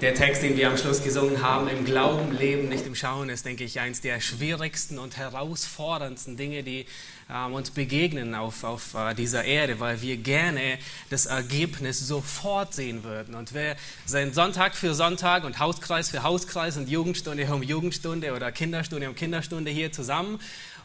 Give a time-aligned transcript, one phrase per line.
[0.00, 3.44] Der Text, den wir am Schluss gesungen haben, im Glauben leben, nicht im Schauen, ist,
[3.44, 6.86] denke ich, eines der schwierigsten und herausforderndsten Dinge, die
[7.28, 10.78] äh, uns begegnen auf, auf äh, dieser Erde, weil wir gerne
[11.10, 13.34] das Ergebnis sofort sehen würden.
[13.34, 13.74] Und wir
[14.06, 19.16] sind Sonntag für Sonntag und Hauskreis für Hauskreis und Jugendstunde um Jugendstunde oder Kinderstunde um
[19.16, 20.38] Kinderstunde hier zusammen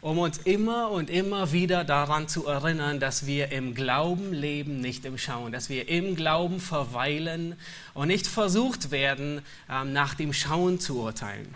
[0.04, 5.06] um uns immer und immer wieder daran zu erinnern, dass wir im Glauben leben, nicht
[5.06, 7.56] im Schauen, dass wir im Glauben verweilen
[7.94, 11.56] und nicht versucht werden, ähm, nach dem Schauen zu urteilen.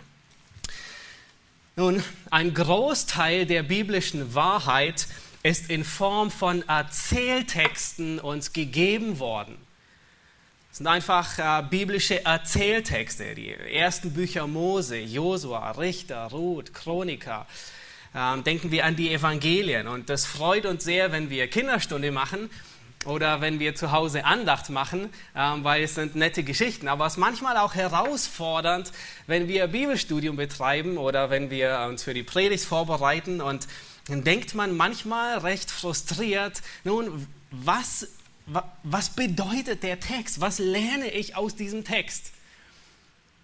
[1.76, 5.08] Nun, ein Großteil der biblischen Wahrheit
[5.42, 9.58] ist in Form von Erzähltexten uns gegeben worden.
[10.72, 17.46] Es sind einfach äh, biblische Erzähltexte, die ersten Bücher Mose, Josua, Richter, Ruth, Chroniker,
[18.14, 19.86] ähm, denken wir an die Evangelien.
[19.88, 22.50] Und das freut uns sehr, wenn wir Kinderstunde machen
[23.04, 26.88] oder wenn wir zu Hause Andacht machen, ähm, weil es sind nette Geschichten.
[26.88, 28.92] Aber es ist manchmal auch herausfordernd,
[29.26, 33.40] wenn wir Bibelstudium betreiben oder wenn wir uns für die Predigt vorbereiten.
[33.40, 33.68] Und
[34.08, 38.08] dann denkt man manchmal recht frustriert, nun, was,
[38.82, 40.40] was bedeutet der Text?
[40.40, 42.32] Was lerne ich aus diesem Text?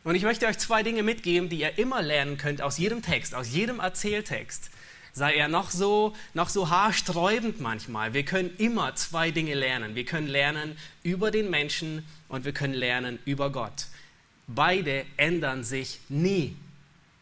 [0.04, 3.34] Und ich möchte euch zwei Dinge mitgeben, die ihr immer lernen könnt aus jedem Text,
[3.34, 4.70] aus jedem Erzähltext.
[5.14, 8.12] Sei er noch so, noch so haarsträubend manchmal.
[8.12, 9.94] Wir können immer zwei Dinge lernen.
[9.94, 13.86] Wir können lernen über den Menschen und wir können lernen über Gott.
[14.46, 16.54] Beide ändern sich nie.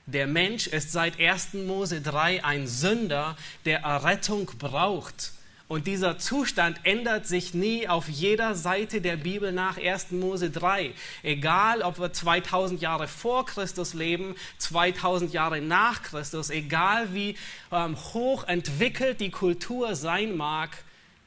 [0.07, 1.55] Der Mensch ist seit 1.
[1.55, 5.33] Mose 3 ein Sünder, der Errettung braucht.
[5.73, 10.11] Und dieser Zustand ändert sich nie auf jeder Seite der Bibel nach 1.
[10.11, 10.93] Mose 3.
[11.23, 17.39] Egal, ob wir 2000 Jahre vor Christus leben, 2000 Jahre nach Christus, egal wie
[17.73, 20.69] ähm, hoch entwickelt die Kultur sein mag,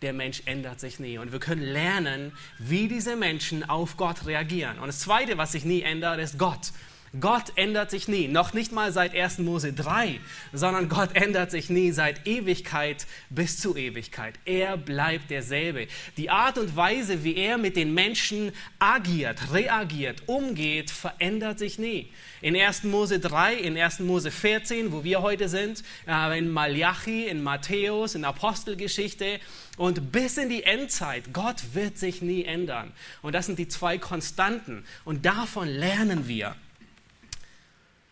[0.03, 1.17] der Mensch ändert sich nie.
[1.17, 4.77] Und wir können lernen, wie diese Menschen auf Gott reagieren.
[4.77, 6.71] Und das Zweite, was sich nie ändert, ist Gott.
[7.19, 9.39] Gott ändert sich nie, noch nicht mal seit 1.
[9.39, 10.19] Mose 3,
[10.53, 14.35] sondern Gott ändert sich nie seit Ewigkeit bis zu Ewigkeit.
[14.45, 15.87] Er bleibt derselbe.
[16.17, 22.11] Die Art und Weise, wie er mit den Menschen agiert, reagiert, umgeht, verändert sich nie.
[22.41, 22.83] In 1.
[22.83, 23.99] Mose 3, in 1.
[23.99, 29.39] Mose 14, wo wir heute sind, äh, in Malachi, in Matthäus, in Apostelgeschichte
[29.77, 31.33] und bis in die Endzeit.
[31.33, 32.93] Gott wird sich nie ändern.
[33.21, 34.85] Und das sind die zwei Konstanten.
[35.03, 36.55] Und davon lernen wir.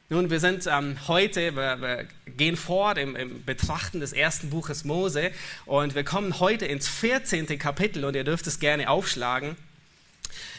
[0.10, 4.84] Nun, wir sind ähm, heute, wir, wir, gehen fort im, im, Betrachten des ersten Buches
[4.84, 5.32] Mose
[5.66, 7.58] und wir kommen heute ins 14.
[7.58, 9.56] Kapitel und ihr dürft es gerne aufschlagen.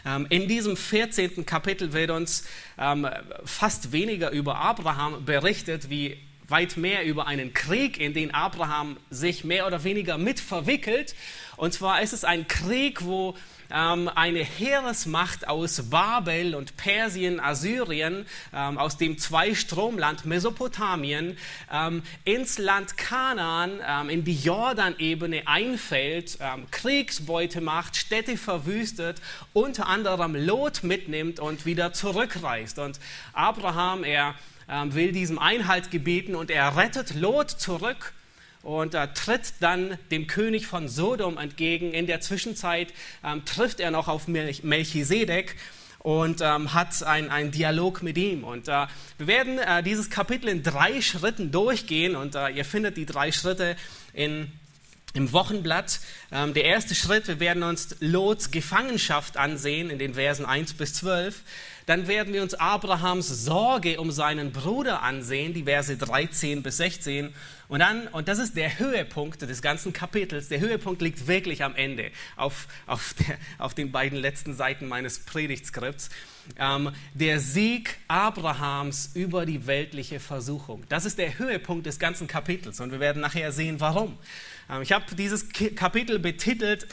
[0.07, 1.45] Ähm, in diesem 14.
[1.45, 2.45] Kapitel wird uns
[2.79, 3.07] ähm,
[3.45, 6.17] fast weniger über Abraham berichtet, wie
[6.49, 11.15] weit mehr über einen Krieg, in den Abraham sich mehr oder weniger mit verwickelt.
[11.57, 13.37] Und zwar ist es ein Krieg, wo
[13.73, 21.37] ähm, eine Heeresmacht aus Babel und Persien, Assyrien, ähm, aus dem Zweistromland Mesopotamien,
[21.73, 29.21] ähm, ins Land Kanaan, ähm, in die Jordanebene einfällt, ähm, Kriegsbeute macht, Städte verwüstet,
[29.53, 32.79] unter anderem Lot mitnimmt und wieder zurückreist.
[32.79, 32.99] Und
[33.33, 34.35] Abraham, er
[34.69, 38.13] ähm, will diesem Einhalt gebieten und er rettet Lot zurück
[38.65, 41.93] und äh, tritt dann dem König von Sodom entgegen.
[41.93, 42.93] In der Zwischenzeit
[43.23, 45.57] ähm, trifft er noch auf Melchisedek
[45.99, 48.43] und ähm, hat einen Dialog mit ihm.
[48.43, 48.87] Und äh,
[49.19, 53.33] wir werden äh, dieses Kapitel in drei Schritten durchgehen und äh, ihr findet die drei
[53.33, 53.77] Schritte
[54.13, 54.51] in
[55.15, 56.01] im Wochenblatt.
[56.33, 60.95] Ähm, der erste Schritt, wir werden uns Lots Gefangenschaft ansehen in den Versen 1 bis
[60.95, 61.41] 12.
[61.87, 67.33] Dann werden wir uns Abrahams Sorge um seinen Bruder ansehen, die Verse 13 bis 16.
[67.75, 71.75] Und dann, und das ist der Höhepunkt des ganzen Kapitels, der Höhepunkt liegt wirklich am
[71.75, 76.09] Ende, auf, auf, der, auf den beiden letzten Seiten meines Predigtskripts.
[76.57, 80.85] Ähm, der Sieg Abrahams über die weltliche Versuchung.
[80.89, 84.19] Das ist der Höhepunkt des ganzen Kapitels und wir werden nachher sehen, warum.
[84.71, 86.87] Ähm, ich habe dieses Kapitel betitelt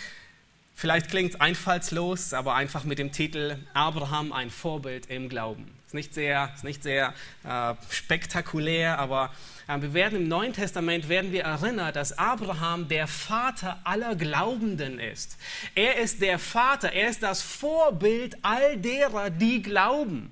[0.74, 5.70] Vielleicht klingt es einfallslos, aber einfach mit dem Titel Abraham ein Vorbild im Glauben.
[5.92, 9.30] Ist nicht sehr, ist nicht sehr äh, spektakulär, aber
[9.68, 15.00] äh, wir werden im Neuen Testament werden wir erinnert, dass Abraham der Vater aller Glaubenden
[15.00, 15.36] ist.
[15.76, 20.32] Er ist der Vater, er ist das Vorbild all derer, die glauben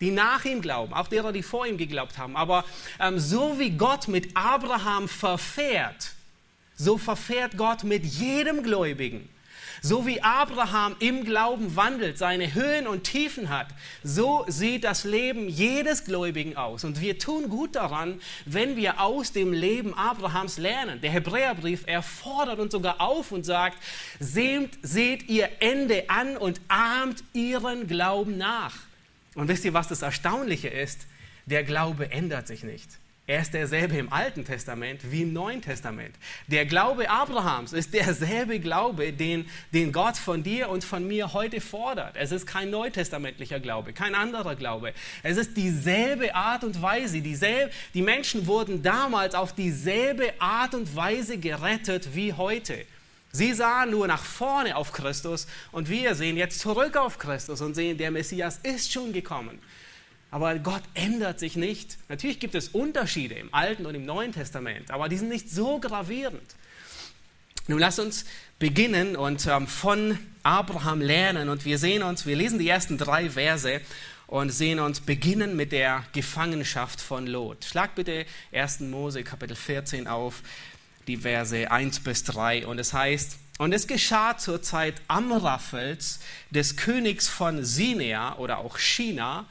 [0.00, 2.36] die nach ihm glauben, auch derer, die vor ihm geglaubt haben.
[2.36, 2.66] Aber
[3.00, 6.10] ähm, so wie Gott mit Abraham verfährt,
[6.76, 9.30] so verfährt Gott mit jedem Gläubigen.
[9.86, 13.66] So wie Abraham im Glauben wandelt, seine Höhen und Tiefen hat,
[14.02, 16.84] so sieht das Leben jedes Gläubigen aus.
[16.84, 21.02] Und wir tun gut daran, wenn wir aus dem Leben Abrahams lernen.
[21.02, 23.76] Der Hebräerbrief erfordert uns sogar auf und sagt,
[24.20, 28.72] seht, seht ihr Ende an und ahmt ihren Glauben nach.
[29.34, 31.00] Und wisst ihr, was das Erstaunliche ist?
[31.44, 32.88] Der Glaube ändert sich nicht.
[33.26, 36.14] Er ist derselbe im Alten Testament wie im Neuen Testament.
[36.46, 41.62] Der Glaube Abrahams ist derselbe Glaube, den, den Gott von dir und von mir heute
[41.62, 42.16] fordert.
[42.16, 44.92] Es ist kein neutestamentlicher Glaube, kein anderer Glaube.
[45.22, 47.22] Es ist dieselbe Art und Weise.
[47.22, 52.84] Dieselbe, die Menschen wurden damals auf dieselbe Art und Weise gerettet wie heute.
[53.32, 57.74] Sie sahen nur nach vorne auf Christus und wir sehen jetzt zurück auf Christus und
[57.74, 59.60] sehen, der Messias ist schon gekommen.
[60.34, 61.96] Aber Gott ändert sich nicht.
[62.08, 65.78] Natürlich gibt es Unterschiede im Alten und im Neuen Testament, aber die sind nicht so
[65.78, 66.56] gravierend.
[67.68, 68.24] Nun lasst uns
[68.58, 71.48] beginnen und ähm, von Abraham lernen.
[71.48, 73.80] Und wir sehen uns, wir lesen die ersten drei Verse
[74.26, 77.64] und sehen uns beginnen mit der Gefangenschaft von Lot.
[77.64, 78.80] Schlag bitte 1.
[78.80, 80.42] Mose Kapitel 14 auf,
[81.06, 82.66] die Verse 1 bis 3.
[82.66, 86.18] Und es heißt, und es geschah zur Zeit Amraphels,
[86.50, 89.46] des Königs von Sinea oder auch China,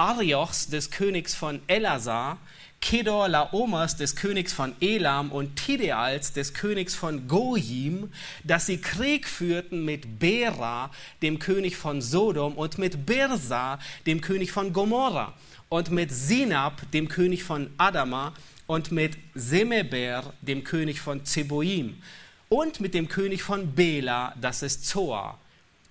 [0.00, 2.38] Ariochs des Königs von Elasar,
[2.80, 8.10] Kedor Laomers des Königs von Elam und Tideals des Königs von Goyim,
[8.42, 14.52] dass sie Krieg führten mit Bera, dem König von Sodom, und mit Birsa, dem König
[14.52, 15.34] von Gomorra,
[15.68, 18.32] und mit Sinab, dem König von Adama,
[18.66, 22.02] und mit Semeber, dem König von Zeboim,
[22.48, 25.38] und mit dem König von Bela, das ist Zoar.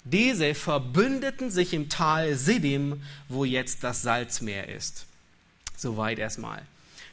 [0.04, 5.06] Diese verbündeten sich im Tal Siddim, wo jetzt das Salzmeer ist.
[5.76, 6.62] Soweit erstmal.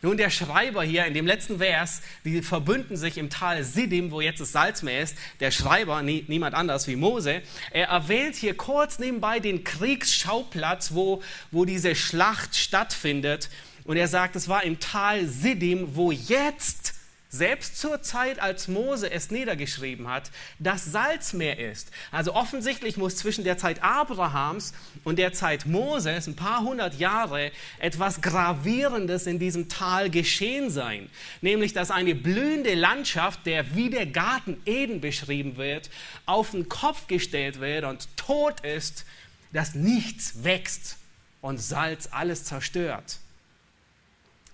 [0.02, 4.20] Nun, der Schreiber hier in dem letzten Vers, die verbünden sich im Tal Siddim, wo
[4.20, 5.16] jetzt das Salzmeer ist.
[5.40, 11.22] Der Schreiber, nie, niemand anders wie Mose, er erwähnt hier kurz nebenbei den Kriegsschauplatz, wo,
[11.50, 13.48] wo diese Schlacht stattfindet.
[13.84, 16.95] Und er sagt, es war im Tal Siddim, wo jetzt
[17.36, 21.90] selbst zur Zeit, als Mose es niedergeschrieben hat, das Salzmeer ist.
[22.10, 24.72] Also offensichtlich muss zwischen der Zeit Abrahams
[25.04, 31.08] und der Zeit Moses, ein paar hundert Jahre, etwas Gravierendes in diesem Tal geschehen sein.
[31.40, 35.90] Nämlich, dass eine blühende Landschaft, der wie der Garten Eden beschrieben wird,
[36.24, 39.04] auf den Kopf gestellt wird und tot ist,
[39.52, 40.96] dass nichts wächst
[41.40, 43.18] und Salz alles zerstört.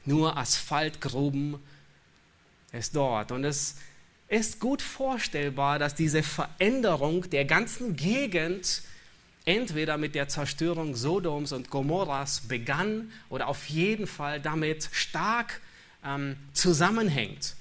[0.04, 1.58] Nur Asphaltgruben
[2.72, 3.32] ist dort.
[3.32, 3.76] Und es
[4.28, 8.82] ist gut vorstellbar, dass diese Veränderung der ganzen Gegend
[9.44, 15.60] entweder mit der Zerstörung Sodoms und Gomorras begann oder auf jeden Fall damit stark
[16.04, 17.56] ähm, zusammenhängt.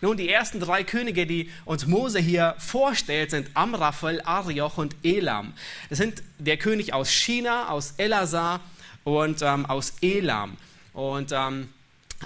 [0.00, 5.54] Nun, die ersten drei Könige, die uns Mose hier vorstellt, sind Amraphel, Arioch und Elam.
[5.88, 8.60] Das sind der König aus China, aus Elazar
[9.02, 10.56] und ähm, aus Elam.
[10.92, 11.68] Und ähm,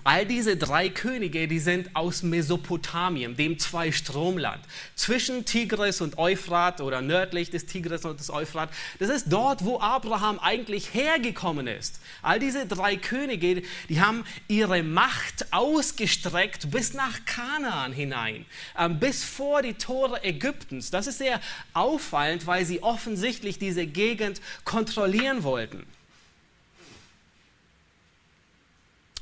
[0.05, 4.65] All diese drei Könige, die sind aus Mesopotamien, dem Zweistromland,
[4.97, 8.71] zwischen Tigris und Euphrat oder nördlich des Tigris und des Euphrat.
[8.99, 12.01] Das ist dort, wo Abraham eigentlich hergekommen ist.
[12.23, 18.47] All diese drei Könige, die haben ihre Macht ausgestreckt bis nach Kanaan hinein,
[18.79, 20.91] ähm, bis vor die Tore Ägyptens.
[20.91, 21.39] Das ist sehr
[21.75, 25.87] auffallend, weil sie offensichtlich diese Gegend kontrollieren wollten.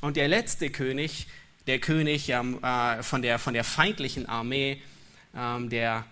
[0.00, 1.26] Und der letzte König,
[1.66, 4.80] der König äh, von, der, von der feindlichen Armee,
[5.36, 6.04] ähm, der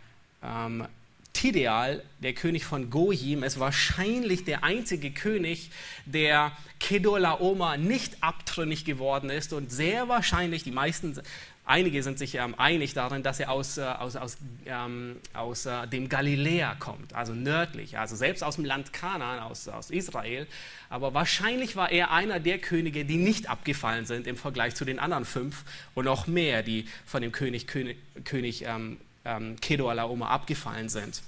[0.42, 0.86] ähm,
[1.32, 5.70] Tideal, der König von Goyim, ist wahrscheinlich der einzige König,
[6.04, 11.20] der Kedorlaoma nicht abtrünnig geworden ist und sehr wahrscheinlich, die meisten
[11.68, 15.86] Einige sind sich ähm, einig darin, dass er aus, äh, aus, aus, ähm, aus äh,
[15.86, 20.46] dem Galiläa kommt, also nördlich, also selbst aus dem Land Kanaan, aus, aus Israel.
[20.88, 24.98] Aber wahrscheinlich war er einer der Könige, die nicht abgefallen sind im Vergleich zu den
[24.98, 28.96] anderen fünf und noch mehr, die von dem König, König, König ähm,
[29.26, 31.20] ähm, Kedorlaomer abgefallen sind.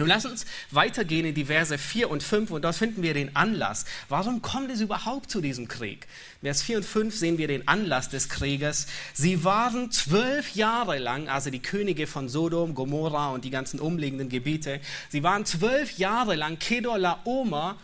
[0.00, 3.36] Nun lass uns weitergehen in die Verse 4 und 5 und dort finden wir den
[3.36, 3.84] Anlass.
[4.08, 6.06] Warum kommt es überhaupt zu diesem Krieg?
[6.40, 8.86] Vers 4 und 5 sehen wir den Anlass des Krieges.
[9.12, 14.30] Sie waren zwölf Jahre lang, also die Könige von Sodom, Gomorra und die ganzen umliegenden
[14.30, 14.80] Gebiete,
[15.10, 17.76] sie waren zwölf Jahre lang Kedor Laomer,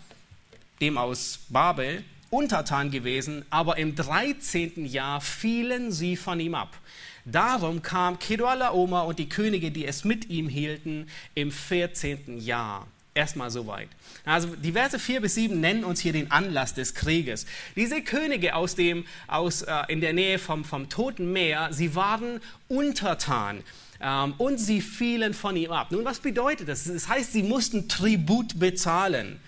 [0.81, 4.87] dem aus Babel, untertan gewesen, aber im 13.
[4.87, 6.79] Jahr fielen sie von ihm ab.
[7.27, 12.39] Darum kam Kedorlaomer und die Könige, die es mit ihm hielten, im 14.
[12.39, 12.87] Jahr.
[13.15, 13.89] Erstmal soweit.
[14.25, 17.47] Also die Verse 4 bis 7 nennen uns hier den Anlass des Krieges.
[17.75, 22.41] Diese Könige aus dem, aus, äh, in der Nähe vom, vom Toten Meer, sie waren
[22.69, 23.63] untertan.
[24.01, 25.91] ähm, und sie fielen von ihm ab.
[25.91, 26.85] Nun, was bedeutet das?
[26.85, 29.41] Das heißt, sie mussten Tribut bezahlen.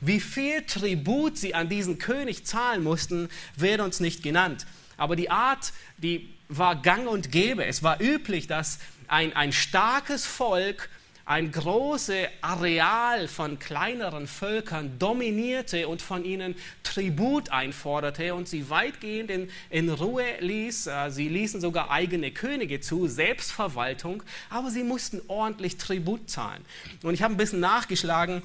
[0.00, 4.66] Wie viel Tribut sie an diesen König zahlen mussten, wird uns nicht genannt.
[5.02, 7.64] Aber die Art, die war gang und gäbe.
[7.64, 8.78] Es war üblich, dass
[9.08, 10.88] ein, ein starkes Volk
[11.24, 16.54] ein großes Areal von kleineren Völkern dominierte und von ihnen
[16.84, 20.86] Tribut einforderte und sie weitgehend in, in Ruhe ließ.
[20.86, 26.64] Äh, sie ließen sogar eigene Könige zu, Selbstverwaltung, aber sie mussten ordentlich Tribut zahlen.
[27.02, 28.42] Und ich habe ein bisschen nachgeschlagen,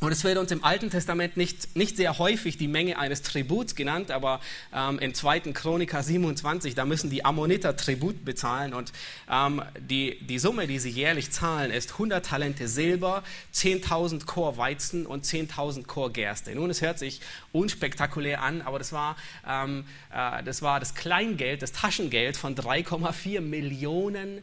[0.00, 3.74] und es wird uns im Alten Testament nicht, nicht sehr häufig die Menge eines Tributs
[3.74, 4.40] genannt, aber
[4.74, 5.40] ähm, in 2.
[5.52, 8.92] Chroniker 27, da müssen die Ammoniter Tribut bezahlen und
[9.30, 13.22] ähm, die, die Summe, die sie jährlich zahlen, ist 100 Talente Silber,
[13.54, 16.54] 10.000 Chor Weizen und 10.000 Chor Gerste.
[16.54, 17.20] Nun, es hört sich
[17.52, 19.16] unspektakulär an, aber das war,
[19.46, 24.38] ähm, äh, das, war das Kleingeld, das Taschengeld von 3,4 Millionen,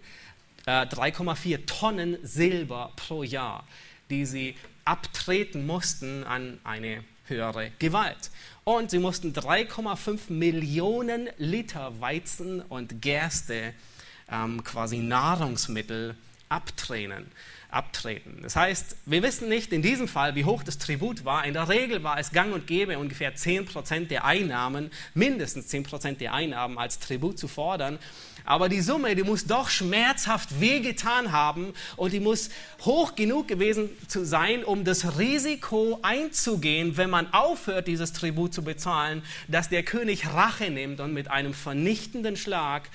[0.68, 3.66] äh, 3,4 Tonnen Silber pro Jahr,
[4.12, 4.56] die sie
[4.88, 8.32] abtreten mussten an eine höhere Gewalt.
[8.63, 13.74] Und sie mussten 3,5 Millionen Liter Weizen und Gerste,
[14.32, 16.15] ähm, quasi Nahrungsmittel,
[16.50, 17.29] abtreten
[17.70, 18.40] abtreten.
[18.42, 21.46] Das heißt, wir wissen nicht in diesem Fall, wie hoch das Tribut war.
[21.46, 26.34] In der Regel war es gang und gäbe, ungefähr 10% der Einnahmen, mindestens 10% der
[26.34, 28.00] Einnahmen als Tribut zu fordern.
[28.46, 32.50] Aber die Summe, die muss doch schmerzhaft wehgetan haben und die muss
[32.86, 38.64] hoch genug gewesen zu sein, um das Risiko einzugehen, wenn man aufhört, dieses Tribut zu
[38.64, 42.90] bezahlen, dass der König Rache nimmt und mit einem vernichtenden Schlag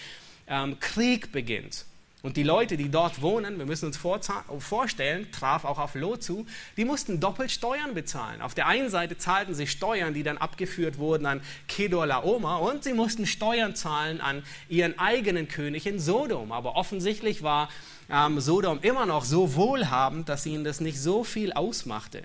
[0.46, 1.84] ähm, Krieg beginnt.
[2.22, 6.46] Und die Leute, die dort wohnen, wir müssen uns vorstellen, traf auch auf Lot zu,
[6.76, 8.40] die mussten doppelt Steuern bezahlen.
[8.42, 12.84] Auf der einen Seite zahlten sie Steuern, die dann abgeführt wurden an Kedor Laoma und
[12.84, 16.52] sie mussten Steuern zahlen an ihren eigenen König in Sodom.
[16.52, 17.68] Aber offensichtlich war
[18.08, 22.22] ähm, Sodom immer noch so wohlhabend, dass ihnen das nicht so viel ausmachte.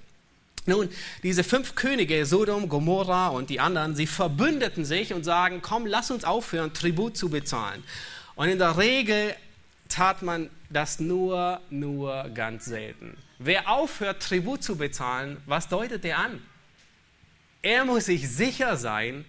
[0.68, 0.90] Nun,
[1.24, 6.12] diese fünf Könige, Sodom, Gomorra und die anderen, sie verbündeten sich und sagen, komm, lass
[6.12, 7.84] uns aufhören, Tribut zu bezahlen.
[8.36, 9.34] Und in der Regel
[9.90, 13.18] tat man das nur, nur ganz selten.
[13.40, 16.42] Wer aufhört, Tribut zu bezahlen, was deutet er an?
[17.62, 19.26] Er muss sich sicher sein,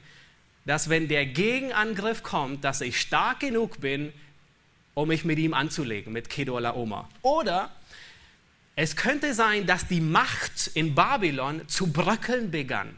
[0.64, 4.12] dass wenn der Gegenangriff kommt, dass ich stark genug bin,
[4.94, 7.08] um mich mit ihm anzulegen, mit Kedor Oma.
[7.22, 7.70] Oder
[8.76, 12.96] es könnte sein, dass die Macht in Babylon zu bröckeln begann.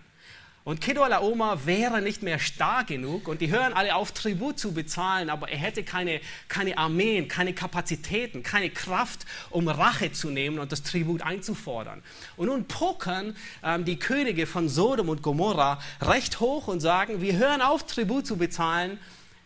[0.62, 5.30] Und Kedorlaomer wäre nicht mehr stark genug und die hören alle auf, Tribut zu bezahlen,
[5.30, 10.70] aber er hätte keine, keine Armeen, keine Kapazitäten, keine Kraft, um Rache zu nehmen und
[10.70, 12.02] das Tribut einzufordern.
[12.36, 17.38] Und nun pokern ähm, die Könige von Sodom und Gomorra recht hoch und sagen, wir
[17.38, 18.98] hören auf, Tribut zu bezahlen.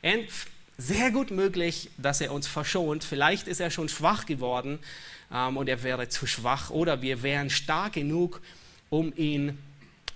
[0.02, 0.26] Und
[0.78, 3.04] sehr gut möglich, dass er uns verschont.
[3.04, 4.80] Vielleicht ist er schon schwach geworden
[5.32, 8.40] ähm, und er wäre zu schwach oder wir wären stark genug,
[8.90, 9.73] um ihn zu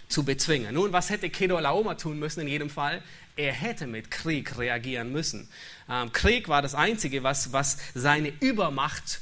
[0.08, 0.74] zu bezwingen.
[0.74, 3.02] Nun, was hätte Kedor Laoma tun müssen in jedem Fall?
[3.36, 5.48] Er hätte mit Krieg reagieren müssen.
[5.88, 9.20] Ähm, Krieg war das Einzige, was, was seine Übermacht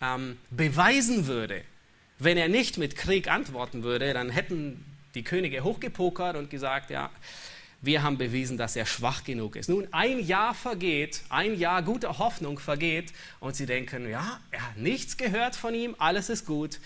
[0.00, 1.62] ähm, beweisen würde.
[2.18, 7.10] Wenn er nicht mit Krieg antworten würde, dann hätten die Könige hochgepokert und gesagt, ja,
[7.80, 9.68] wir haben bewiesen, dass er schwach genug ist.
[9.68, 14.78] Nun, ein Jahr vergeht, ein Jahr guter Hoffnung vergeht und sie denken, ja, er hat
[14.78, 16.80] nichts gehört von ihm, alles ist gut.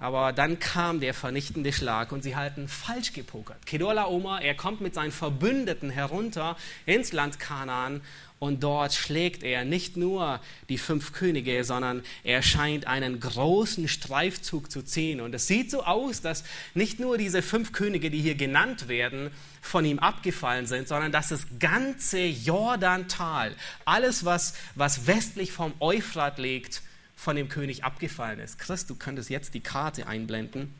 [0.00, 3.66] Aber dann kam der vernichtende Schlag und sie halten falsch gepokert.
[3.66, 8.00] Kedola Oma, er kommt mit seinen Verbündeten herunter ins Land Kanaan
[8.38, 14.70] und dort schlägt er nicht nur die fünf Könige, sondern er scheint einen großen Streifzug
[14.70, 15.20] zu ziehen.
[15.20, 19.32] Und es sieht so aus, dass nicht nur diese fünf Könige, die hier genannt werden,
[19.60, 26.38] von ihm abgefallen sind, sondern dass das ganze Jordantal, alles, was, was westlich vom Euphrat
[26.38, 26.82] liegt,
[27.18, 28.60] von dem König abgefallen ist.
[28.60, 30.72] Chris, du könntest jetzt die Karte einblenden.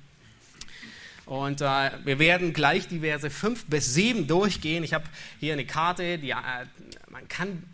[1.26, 4.84] Und äh, wir werden gleich die Verse 5 bis 7 durchgehen.
[4.84, 5.04] Ich habe
[5.40, 6.34] hier eine Karte, die, äh,
[7.10, 7.64] man kann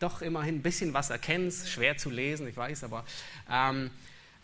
[0.00, 1.48] doch immerhin ein bisschen was erkennen.
[1.48, 3.04] Ist schwer zu lesen, ich weiß, aber
[3.50, 3.90] ähm,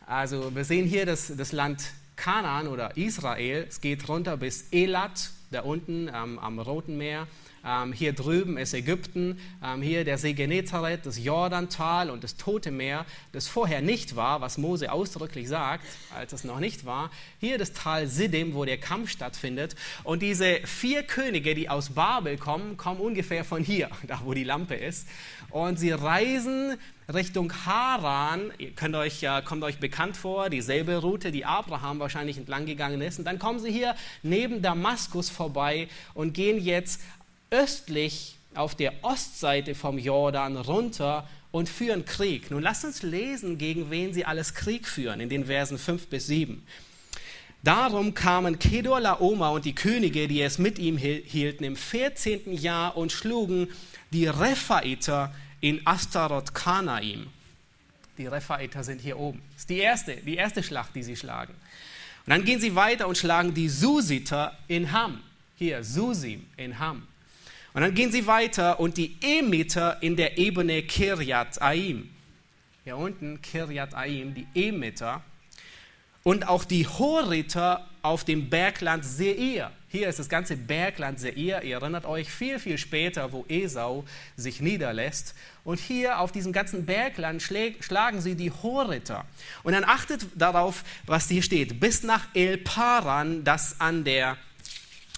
[0.06, 1.82] also wir sehen hier das, das Land
[2.16, 3.66] Kanaan oder Israel.
[3.68, 7.26] Es geht runter bis Elat, da unten ähm, am Roten Meer.
[7.64, 12.70] Ähm, hier drüben ist Ägypten, ähm, hier der See Genezareth, das Jordantal und das Tote
[12.70, 17.10] Meer, das vorher nicht war, was Mose ausdrücklich sagt, als es noch nicht war.
[17.38, 19.76] Hier das Tal Siddim, wo der Kampf stattfindet.
[20.02, 24.44] Und diese vier Könige, die aus Babel kommen, kommen ungefähr von hier, da wo die
[24.44, 25.06] Lampe ist.
[25.50, 26.76] Und sie reisen
[27.12, 32.64] Richtung Haran, könnt euch, äh, kommt euch bekannt vor, dieselbe Route, die Abraham wahrscheinlich entlang
[32.64, 33.18] gegangen ist.
[33.18, 37.00] Und dann kommen sie hier neben Damaskus vorbei und gehen jetzt
[37.52, 42.50] östlich auf der Ostseite vom Jordan runter und führen Krieg.
[42.50, 46.26] Nun lasst uns lesen, gegen wen sie alles Krieg führen, in den Versen 5 bis
[46.26, 46.66] 7.
[47.62, 52.52] Darum kamen Kedor Laoma und die Könige, die es mit ihm hielten, im 14.
[52.52, 53.68] Jahr und schlugen
[54.10, 57.28] die Rephaiter in Astaroth Kanaim.
[58.18, 59.40] Die Rephaiter sind hier oben.
[59.52, 61.54] Das ist die erste, die erste Schlacht, die sie schlagen.
[62.26, 65.22] Und dann gehen sie weiter und schlagen die Susiter in Ham.
[65.56, 67.06] Hier, Susim in Ham.
[67.74, 72.10] Und dann gehen sie weiter und die Emiter in der Ebene Kiryat Aim.
[72.84, 75.22] Hier unten Kiryat Aim, die Emiter
[76.22, 79.72] und auch die Horiter auf dem Bergland Seir.
[79.88, 81.62] Hier ist das ganze Bergland Seir.
[81.62, 84.04] Ihr erinnert euch viel, viel später, wo Esau
[84.36, 85.34] sich niederlässt.
[85.64, 89.24] Und hier auf diesem ganzen Bergland schlagen sie die Horiter.
[89.62, 91.80] Und dann achtet darauf, was hier steht.
[91.80, 94.36] Bis nach El Paran, das an der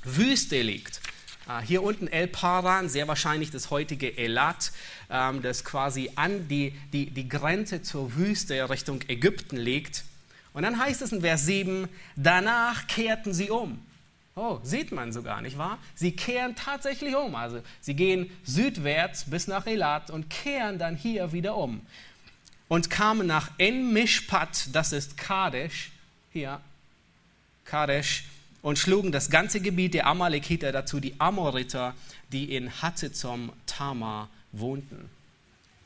[0.04, 1.00] Wüste liegt.
[1.46, 4.72] Ah, hier unten El Paran, sehr wahrscheinlich das heutige Elat,
[5.10, 10.04] ähm, das quasi an die, die, die Grenze zur Wüste Richtung Ägypten liegt.
[10.54, 11.86] Und dann heißt es in Vers 7,
[12.16, 13.78] danach kehrten sie um.
[14.36, 15.78] Oh, sieht man so gar nicht wahr?
[15.94, 17.34] Sie kehren tatsächlich um.
[17.34, 21.82] Also sie gehen südwärts bis nach Elat und kehren dann hier wieder um.
[22.68, 25.92] Und kamen nach En-Mishpat, das ist Kadesh,
[26.32, 26.60] hier,
[27.66, 28.24] Kadesh,
[28.64, 31.92] und schlugen das ganze Gebiet der Amalekiter, dazu die Amoriter,
[32.32, 35.10] die in Hatzezom Tamar wohnten.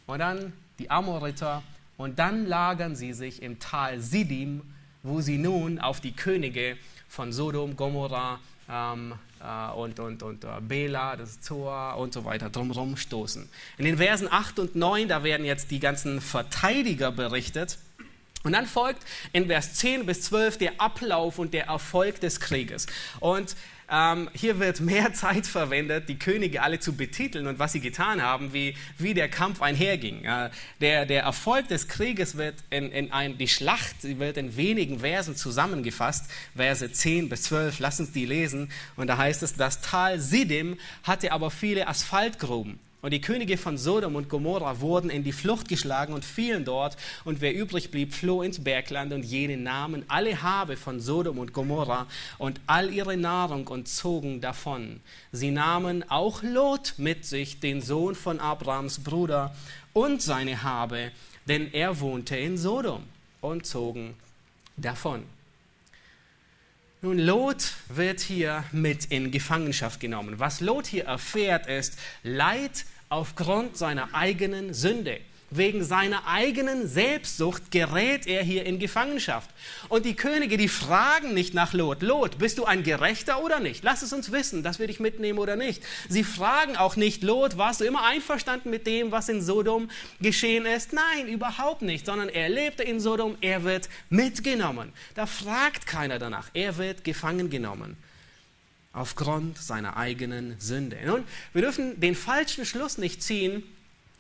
[0.07, 1.65] Und dann die Amoriter
[1.97, 4.63] und dann lagern sie sich im Tal Sidim,
[5.03, 6.77] wo sie nun auf die Könige
[7.09, 8.39] von Sodom, Gomorrah
[8.71, 13.49] ähm, äh, und, und, und äh, Bela, das Zoar und so weiter drumherum stoßen.
[13.79, 17.77] In den Versen 8 und 9, da werden jetzt die ganzen Verteidiger berichtet.
[18.45, 19.03] Und dann folgt
[19.33, 22.87] in Vers 10 bis 12 der Ablauf und der Erfolg des Krieges.
[23.19, 23.57] Und
[23.91, 28.23] ähm, hier wird mehr Zeit verwendet, die Könige alle zu betiteln und was sie getan
[28.23, 30.25] haben, wie, wie der Kampf einherging.
[30.25, 35.01] Äh, der, der Erfolg des Krieges wird in, in ein, die Schlacht wird in wenigen
[35.01, 38.71] Versen zusammengefasst, Verse 10 bis 12, lass uns die lesen.
[38.97, 42.79] Und da heißt es, das Tal Sidim hatte aber viele Asphaltgruben.
[43.01, 46.97] Und die Könige von Sodom und Gomorra wurden in die Flucht geschlagen und fielen dort.
[47.25, 51.53] Und wer übrig blieb, floh ins Bergland und jene nahmen alle Habe von Sodom und
[51.53, 55.01] Gomorra und all ihre Nahrung und zogen davon.
[55.31, 59.55] Sie nahmen auch Lot mit sich, den Sohn von Abrahams Bruder,
[59.93, 61.11] und seine Habe,
[61.47, 63.05] denn er wohnte in Sodom,
[63.41, 64.15] und zogen
[64.77, 65.25] davon.
[67.01, 70.41] Nun, Lot wird hier mit in Gefangenschaft genommen.
[70.41, 75.21] Was Lot hier erfährt, ist Leid aufgrund seiner eigenen Sünde.
[75.51, 79.49] Wegen seiner eigenen Selbstsucht gerät er hier in Gefangenschaft.
[79.89, 82.03] Und die Könige, die fragen nicht nach Lot.
[82.03, 83.83] Lot, bist du ein Gerechter oder nicht?
[83.83, 85.83] Lass es uns wissen, dass wir dich mitnehmen oder nicht.
[86.11, 89.89] Sie fragen auch nicht, Lot, warst du immer einverstanden mit dem, was in Sodom
[90.21, 90.93] geschehen ist?
[90.93, 94.93] Nein, überhaupt nicht, sondern er lebte in Sodom, er wird mitgenommen.
[95.15, 97.97] Da fragt keiner danach, er wird gefangen genommen
[98.99, 100.99] aufgrund seiner eigenen Sünde.
[101.05, 103.63] Nun, wir dürfen den falschen Schluss nicht ziehen,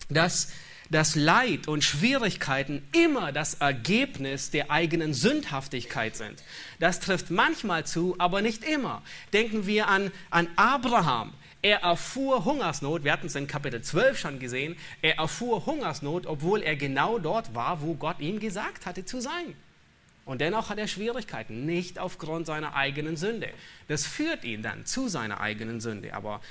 [0.09, 0.49] dass
[0.91, 6.43] dass Leid und Schwierigkeiten immer das Ergebnis der eigenen Sündhaftigkeit sind.
[6.81, 9.03] Das trifft manchmal zu, aber nicht immer.
[9.35, 11.35] Denken wir an, an Abraham.
[11.61, 16.63] Er erfuhr Hungersnot, wir hatten es in Kapitel 12 schon gesehen, er erfuhr Hungersnot, obwohl
[16.63, 19.55] er genau dort war, wo Gott ihm gesagt hatte zu sein.
[20.29, 23.49] Und dennoch hat er Schwierigkeiten, nicht aufgrund seiner eigenen Sünde.
[23.89, 26.13] Das führt ihn dann zu seiner eigenen Sünde.
[26.13, 26.43] Aber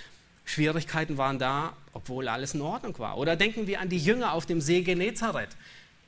[0.46, 3.20] Schwierigkeiten waren da, obwohl alles in Ordnung war.
[3.20, 5.56] Oder denken wir an die Jünger auf dem See Genezareth.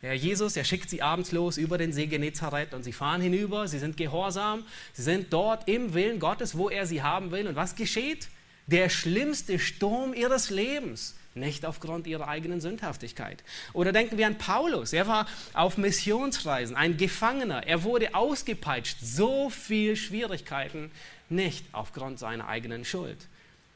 [0.01, 3.67] Der Jesus, er schickt sie abends los über den See Genezareth und sie fahren hinüber,
[3.67, 7.47] sie sind gehorsam, sie sind dort im Willen Gottes, wo er sie haben will.
[7.47, 8.29] Und was geschieht?
[8.65, 13.43] Der schlimmste Sturm ihres Lebens, nicht aufgrund ihrer eigenen Sündhaftigkeit.
[13.73, 19.49] Oder denken wir an Paulus, er war auf Missionsreisen, ein Gefangener, er wurde ausgepeitscht, so
[19.49, 20.91] viel Schwierigkeiten,
[21.29, 23.17] nicht aufgrund seiner eigenen Schuld.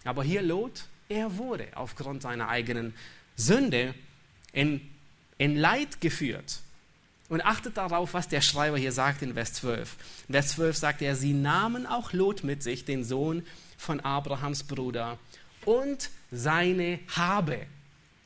[0.03, 2.93] Aber hier Lot, er wurde aufgrund seiner eigenen
[3.35, 3.93] Sünde
[4.51, 4.81] in,
[5.37, 6.59] in Leid geführt.
[7.29, 9.95] Und achtet darauf, was der Schreiber hier sagt in Vers 12.
[10.27, 13.45] In Vers 12 sagt er, sie nahmen auch Lot mit sich, den Sohn
[13.77, 15.17] von Abrahams Bruder,
[15.65, 17.67] und seine Habe.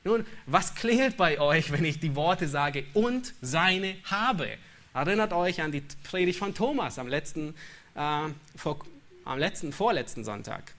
[0.03, 4.47] Nun, was klingelt bei euch, wenn ich die Worte sage, und seine Habe?
[4.93, 7.53] Erinnert euch an die Predigt von Thomas am letzten,
[7.93, 8.79] äh, vor,
[9.25, 10.73] am letzten, vorletzten Sonntag.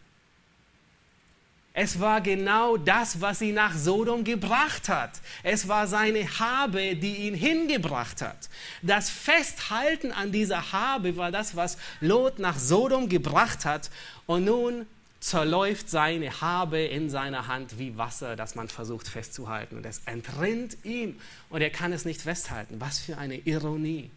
[1.80, 5.20] Es war genau das, was ihn nach Sodom gebracht hat.
[5.44, 8.48] Es war seine Habe, die ihn hingebracht hat.
[8.82, 13.90] Das Festhalten an dieser Habe war das, was Lot nach Sodom gebracht hat.
[14.26, 14.86] Und nun
[15.20, 19.76] zerläuft seine Habe in seiner Hand wie Wasser, das man versucht festzuhalten.
[19.76, 22.80] Und es entrinnt ihm und er kann es nicht festhalten.
[22.80, 24.10] Was für eine Ironie.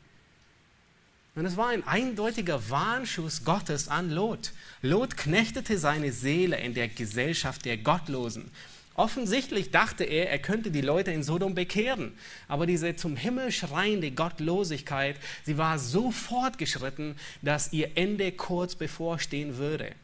[1.34, 4.52] Und es war ein eindeutiger Warnschuss Gottes an Lot.
[4.82, 8.52] Lot knechtete seine Seele in der Gesellschaft der Gottlosen.
[8.96, 12.12] Offensichtlich dachte er, er könnte die Leute in Sodom bekehren.
[12.50, 19.58] Aber diese zum Himmel schreiende Gottlosigkeit, sie war so fortgeschritten, dass ihr Ende kurz bevorstehen
[19.58, 19.96] würde.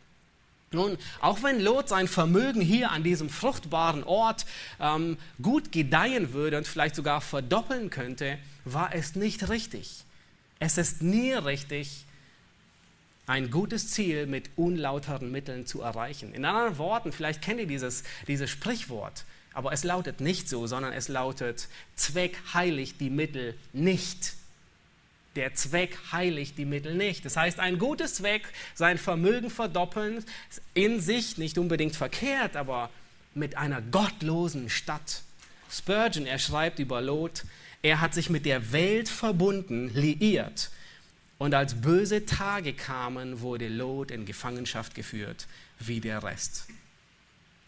[0.72, 4.46] Nun, auch wenn Lot sein Vermögen hier an diesem fruchtbaren Ort
[4.82, 10.04] ähm, gut gedeihen würde und vielleicht sogar verdoppeln könnte, war es nicht richtig.
[10.60, 12.06] Es ist nie richtig,
[13.28, 16.34] ein gutes Ziel mit unlauteren Mitteln zu erreichen.
[16.34, 20.94] In anderen Worten, vielleicht kennt ihr dieses, dieses Sprichwort, aber es lautet nicht so, sondern
[20.94, 24.37] es lautet, Zweck heiligt die Mittel nicht.
[25.38, 27.24] Der Zweck heiligt die Mittel nicht.
[27.24, 28.42] Das heißt, ein gutes Zweck,
[28.74, 30.26] sein Vermögen verdoppeln,
[30.74, 32.90] in sich nicht unbedingt verkehrt, aber
[33.36, 35.22] mit einer gottlosen Stadt.
[35.72, 37.44] Spurgeon, er schreibt über Lot,
[37.84, 40.72] er hat sich mit der Welt verbunden, liiert
[41.38, 45.46] und als böse Tage kamen, wurde Lot in Gefangenschaft geführt,
[45.80, 46.66] wie der Rest.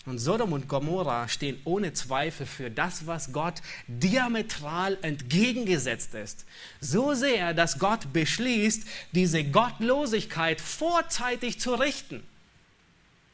[0.05, 3.55] Und Sodom und Gomorra stehen ohne Zweifel für das, was Gott
[3.87, 6.45] diametral entgegengesetzt ist.
[6.79, 12.23] So sehr, dass Gott beschließt, diese Gottlosigkeit vorzeitig zu richten.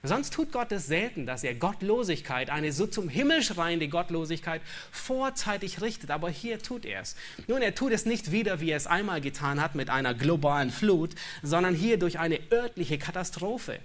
[0.08, 5.82] Sonst tut Gott es selten, dass er Gottlosigkeit, eine so zum Himmel schreiende Gottlosigkeit, vorzeitig
[5.82, 6.12] richtet.
[6.12, 7.16] Aber hier tut er es.
[7.48, 10.70] Nun, er tut es nicht wieder, wie er es einmal getan hat mit einer globalen
[10.72, 13.80] Flut, sondern hier durch eine örtliche Katastrophe.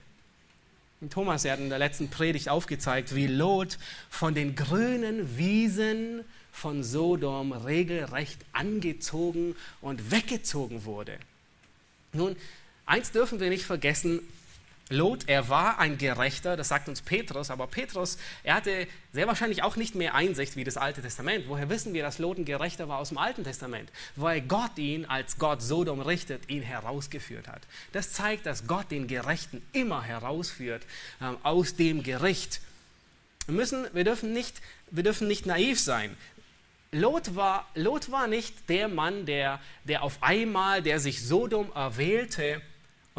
[1.09, 3.79] Thomas er hat in der letzten Predigt aufgezeigt, wie Lot
[4.11, 11.19] von den grünen Wiesen von Sodom regelrecht angezogen und weggezogen wurde.
[12.13, 12.37] Nun,
[12.85, 14.21] eins dürfen wir nicht vergessen,
[14.93, 19.63] Lot, er war ein Gerechter, das sagt uns Petrus, aber Petrus, er hatte sehr wahrscheinlich
[19.63, 21.45] auch nicht mehr Einsicht wie das Alte Testament.
[21.47, 23.89] Woher wissen wir, dass Lot ein Gerechter war aus dem Alten Testament?
[24.17, 27.63] Weil Gott ihn, als Gott Sodom richtet, ihn herausgeführt hat.
[27.93, 30.83] Das zeigt, dass Gott den Gerechten immer herausführt
[31.21, 32.61] äh, aus dem Gericht.
[33.47, 36.17] Wir, müssen, wir, dürfen nicht, wir dürfen nicht naiv sein.
[36.91, 42.61] Lot war, Lot war nicht der Mann, der, der auf einmal, der sich Sodom erwählte,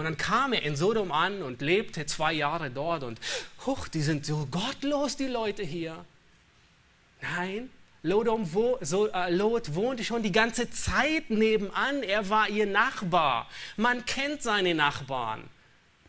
[0.02, 3.20] und dann kam er in Sodom an und lebte zwei Jahre dort und,
[3.68, 6.04] huch, die sind so gottlos, die Leute hier.
[7.22, 7.70] Nein,
[8.02, 12.02] Lodom, wo, so, äh, Lot wohnte schon die ganze Zeit nebenan.
[12.02, 13.48] Er war ihr Nachbar.
[13.78, 15.44] Man kennt seine Nachbarn.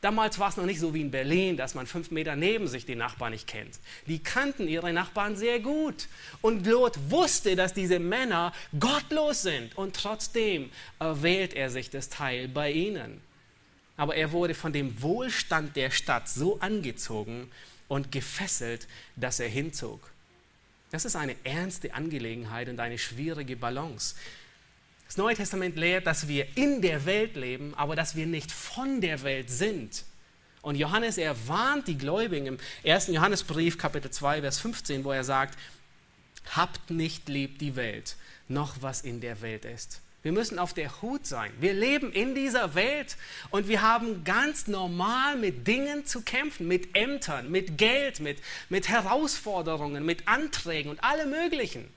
[0.01, 2.87] Damals war es noch nicht so wie in Berlin, dass man fünf Meter neben sich
[2.87, 3.79] die Nachbarn nicht kennt.
[4.07, 6.09] Die kannten ihre Nachbarn sehr gut.
[6.41, 9.77] Und Lot wusste, dass diese Männer gottlos sind.
[9.77, 13.21] Und trotzdem erwählt er sich das Teil bei ihnen
[13.97, 17.51] aber er wurde von dem Wohlstand der Stadt so angezogen
[17.89, 20.11] und gefesselt, dass er hinzog.
[20.91, 24.15] Das ist eine ernste Angelegenheit und eine schwierige Balance.
[25.07, 29.01] Das Neue Testament lehrt, dass wir in der Welt leben, aber dass wir nicht von
[29.01, 30.05] der Welt sind.
[30.61, 33.09] Und Johannes, er warnt die Gläubigen im 1.
[33.09, 35.59] Johannesbrief, Kapitel 2, Vers 15, wo er sagt,
[36.51, 38.17] habt nicht lieb die Welt,
[38.49, 40.02] noch was in der Welt ist.
[40.23, 41.53] Wir müssen auf der Hut sein.
[41.59, 43.17] Wir leben in dieser Welt
[43.51, 48.89] und wir haben ganz normal mit Dingen zu kämpfen, mit Ämtern, mit Geld, mit, mit
[48.89, 51.89] Herausforderungen, mit Anträgen und allem Möglichen.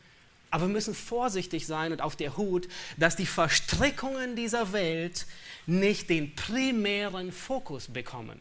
[0.49, 5.27] Aber wir müssen vorsichtig sein und auf der Hut, dass die Verstrickungen dieser Welt
[5.67, 8.39] nicht den primären Fokus bekommen.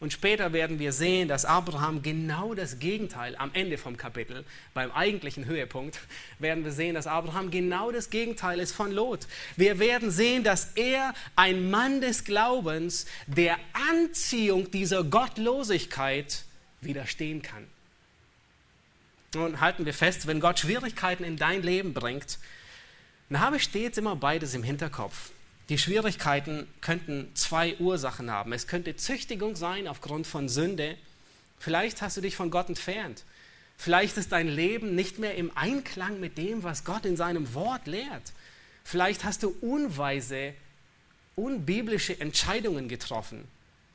[0.00, 4.90] Und später werden wir sehen, dass Abraham genau das Gegenteil am Ende vom Kapitel, beim
[4.92, 6.00] eigentlichen Höhepunkt,
[6.38, 9.26] werden wir sehen, dass Abraham genau das Gegenteil ist von Lot.
[9.58, 13.58] Wir werden sehen, dass er ein Mann des Glaubens der
[13.90, 16.44] Anziehung dieser Gottlosigkeit
[16.80, 17.66] widerstehen kann.
[19.34, 22.38] Nun halten wir fest, wenn Gott Schwierigkeiten in dein Leben bringt,
[23.28, 25.30] dann habe ich stets immer beides im Hinterkopf.
[25.70, 28.52] Die Schwierigkeiten könnten zwei Ursachen haben.
[28.52, 30.96] Es könnte Züchtigung sein aufgrund von Sünde.
[31.60, 33.22] Vielleicht hast du dich von Gott entfernt.
[33.76, 37.86] Vielleicht ist dein Leben nicht mehr im Einklang mit dem, was Gott in seinem Wort
[37.86, 38.32] lehrt.
[38.82, 40.54] Vielleicht hast du unweise,
[41.36, 43.44] unbiblische Entscheidungen getroffen.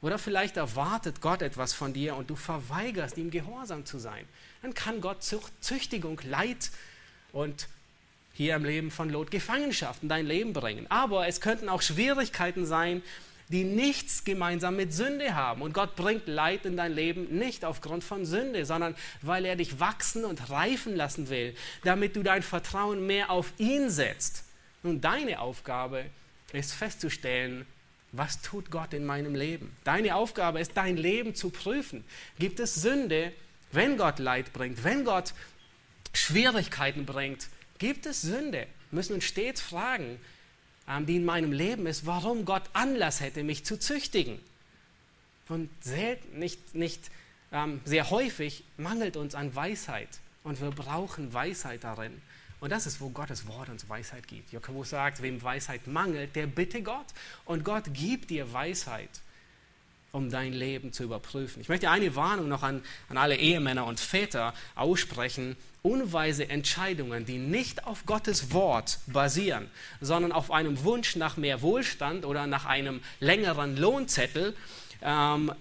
[0.02, 4.24] Oder vielleicht erwartet Gott etwas von dir und du verweigerst, ihm gehorsam zu sein.
[4.62, 5.26] Dann kann Gott
[5.60, 6.72] Züchtigung, Leid
[7.34, 7.68] und
[8.36, 10.86] hier im Leben von Lot Gefangenschaft in dein Leben bringen.
[10.90, 13.02] Aber es könnten auch Schwierigkeiten sein,
[13.48, 15.62] die nichts gemeinsam mit Sünde haben.
[15.62, 19.80] Und Gott bringt Leid in dein Leben nicht aufgrund von Sünde, sondern weil er dich
[19.80, 24.44] wachsen und reifen lassen will, damit du dein Vertrauen mehr auf ihn setzt.
[24.84, 26.06] Nun, deine Aufgabe
[26.52, 27.66] ist festzustellen,
[28.18, 29.76] Was tut Gott in meinem Leben?
[29.84, 32.06] Deine Aufgabe ist, dein Leben zu prüfen.
[32.40, 33.34] Gibt es Sünde,
[33.74, 35.34] wenn Gott Leid bringt, wenn Gott
[36.14, 37.50] Schwierigkeiten bringt?
[37.78, 38.68] Gibt es Sünde?
[38.92, 40.20] Müssen uns stets fragen,
[40.88, 44.40] ähm, die in meinem Leben ist, warum Gott Anlass hätte, mich zu züchtigen.
[45.50, 47.12] Und selten, nicht, nicht
[47.52, 50.10] ähm, sehr häufig mangelt uns an Weisheit.
[50.44, 52.22] Und wir brauchen Weisheit darin.
[52.60, 54.52] Und das ist, wo Gottes Wort uns Weisheit gibt.
[54.52, 57.08] Jakobus sagt, wem Weisheit mangelt, der bitte Gott.
[57.44, 59.10] Und Gott gibt dir Weisheit,
[60.16, 61.62] um dein Leben zu überprüfen.
[61.62, 65.58] Ich möchte eine Warnung noch an, an alle Ehemänner und Väter aussprechen.
[65.82, 72.24] Unweise Entscheidungen, die nicht auf Gottes Wort basieren, sondern auf einem Wunsch nach mehr Wohlstand
[72.24, 74.56] oder nach einem längeren Lohnzettel,
[75.02, 75.52] ähm,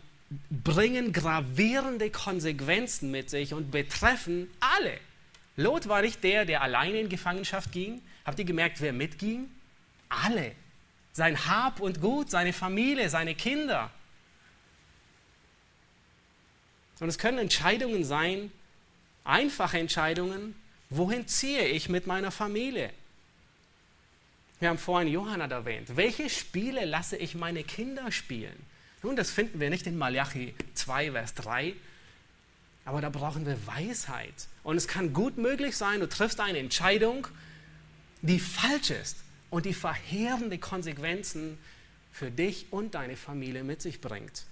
[0.51, 4.99] bringen gravierende Konsequenzen mit sich und betreffen alle.
[5.57, 8.01] Lot war nicht der, der alleine in Gefangenschaft ging.
[8.25, 9.51] Habt ihr gemerkt, wer mitging?
[10.09, 10.53] Alle.
[11.12, 13.90] Sein Hab und Gut, seine Familie, seine Kinder.
[17.00, 18.52] Und es können Entscheidungen sein,
[19.24, 20.54] einfache Entscheidungen.
[20.90, 22.90] Wohin ziehe ich mit meiner Familie?
[24.61, 25.96] Wir haben vorhin Johanna erwähnt.
[25.96, 28.54] Welche Spiele lasse ich meine Kinder spielen?
[29.02, 31.74] Nun, das finden wir nicht in Malachi 2, Vers 3,
[32.87, 34.35] aber da brauchen wir Weisheit.
[34.62, 37.26] Und es kann gut möglich sein, du triffst eine Entscheidung,
[38.22, 39.18] die falsch ist
[39.50, 41.59] und die verheerende Konsequenzen
[42.12, 44.44] für dich und deine Familie mit sich bringt.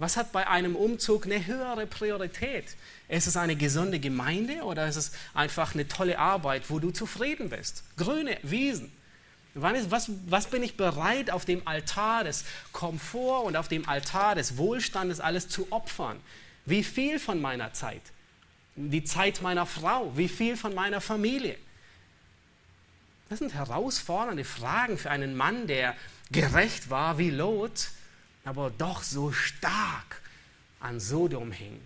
[0.00, 2.64] Was hat bei einem Umzug eine höhere Priorität?
[3.08, 7.50] Ist es eine gesunde Gemeinde oder ist es einfach eine tolle Arbeit, wo du zufrieden
[7.50, 7.84] bist?
[7.98, 8.90] Grüne Wiesen.
[9.52, 14.56] Was, was bin ich bereit, auf dem Altar des Komfort und auf dem Altar des
[14.56, 16.16] Wohlstandes alles zu opfern?
[16.64, 18.00] Wie viel von meiner Zeit?
[18.76, 20.16] Die Zeit meiner Frau?
[20.16, 21.58] Wie viel von meiner Familie?
[23.28, 25.94] Das sind herausfordernde Fragen für einen Mann, der
[26.30, 27.90] gerecht war wie Lot,
[28.44, 30.20] aber doch so stark
[30.80, 31.80] an Sodom hing.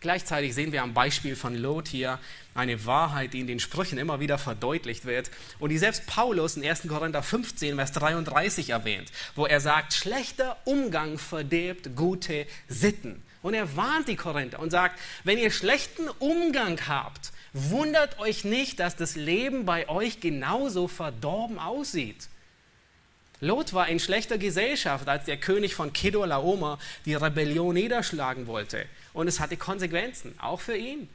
[0.00, 2.20] Gleichzeitig sehen wir am Beispiel von Lot hier
[2.54, 6.64] eine Wahrheit, die in den Sprüchen immer wieder verdeutlicht wird und die selbst Paulus in
[6.64, 6.86] 1.
[6.86, 13.22] Korinther 15, Vers 33 erwähnt, wo er sagt, schlechter Umgang verdirbt gute Sitten.
[13.42, 18.78] Und er warnt die Korinther und sagt, wenn ihr schlechten Umgang habt, wundert euch nicht,
[18.78, 22.28] dass das Leben bei euch genauso verdorben aussieht.
[23.40, 28.86] Lot war in schlechter Gesellschaft, als der König von Kedorlaomer die Rebellion niederschlagen wollte.
[29.12, 31.08] Und es hatte Konsequenzen, auch für ihn.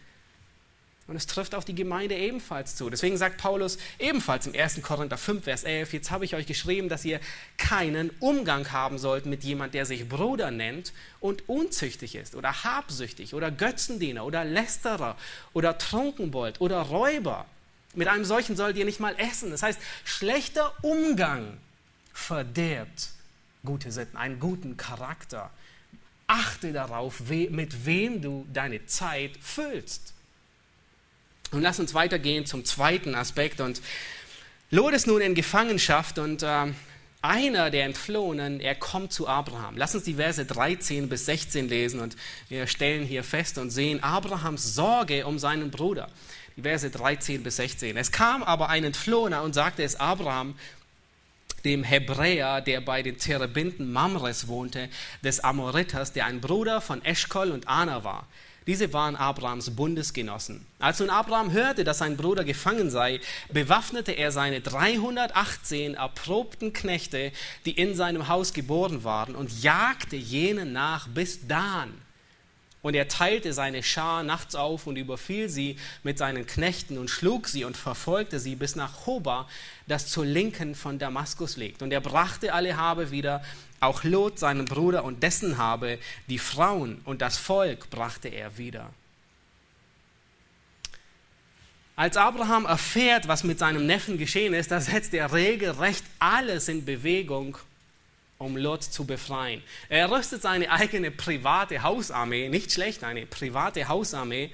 [1.06, 2.90] Und es trifft auf die Gemeinde ebenfalls zu.
[2.90, 4.82] Deswegen sagt Paulus ebenfalls im 1.
[4.82, 7.20] Korinther 5, Vers 11, jetzt habe ich euch geschrieben, dass ihr
[7.58, 13.34] keinen Umgang haben sollt mit jemand, der sich Bruder nennt und unzüchtig ist oder habsüchtig
[13.34, 15.18] oder Götzendiener oder Lästerer
[15.52, 17.46] oder Trunkenbold oder Räuber.
[17.96, 19.52] Mit einem solchen sollt ihr nicht mal essen.
[19.52, 21.58] Das heißt, schlechter Umgang
[22.14, 23.10] verderbt
[23.66, 25.50] gute Sitten, einen guten Charakter.
[26.28, 30.14] Achte darauf, mit wem du deine Zeit füllst.
[31.52, 33.62] Und lass uns weitergehen zum zweiten Aspekt.
[33.62, 33.82] Und
[34.72, 36.74] Lot ist nun in Gefangenschaft und äh,
[37.22, 39.78] einer der Entflohenen, er kommt zu Abraham.
[39.78, 42.18] Lass uns die Verse 13 bis 16 lesen und
[42.50, 46.10] wir stellen hier fest und sehen Abrahams Sorge um seinen Bruder.
[46.58, 47.96] Die Verse 13 bis 16.
[47.98, 50.56] Es kam aber ein Entflohener und sagte es Abraham,
[51.66, 54.90] dem Hebräer, der bei den Terebinden Mamres wohnte,
[55.24, 58.28] des Amoriters, der ein Bruder von Eschkol und Ana war.
[58.66, 60.66] Diese waren Abrahams Bundesgenossen.
[60.80, 63.20] Als nun Abraham hörte, dass sein Bruder gefangen sei,
[63.52, 67.34] bewaffnete er seine 318 erprobten Knechte,
[67.66, 71.94] die in seinem Haus geboren waren, und jagte jenen nach bis Dan.
[72.84, 77.48] Und er teilte seine Schar nachts auf und überfiel sie mit seinen Knechten und schlug
[77.48, 79.48] sie und verfolgte sie bis nach Hoba,
[79.88, 81.82] das zur Linken von Damaskus liegt.
[81.82, 83.42] Und er brachte alle Habe wieder,
[83.80, 88.90] auch Lot, seinen Bruder und dessen Habe, die Frauen und das Volk brachte er wieder.
[91.96, 96.84] Als Abraham erfährt, was mit seinem Neffen geschehen ist, da setzt er regelrecht alles in
[96.84, 97.58] Bewegung,
[98.44, 99.64] um Lot zu befreien.
[99.90, 104.52] Er rüstet seine eigene private Hausarmee, nicht schlecht, eine private Hausarmee.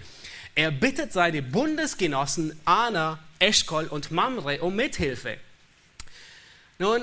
[0.55, 5.37] Er bittet seine Bundesgenossen Anna, Eschkol und Mamre um Mithilfe.
[6.77, 7.01] Nun,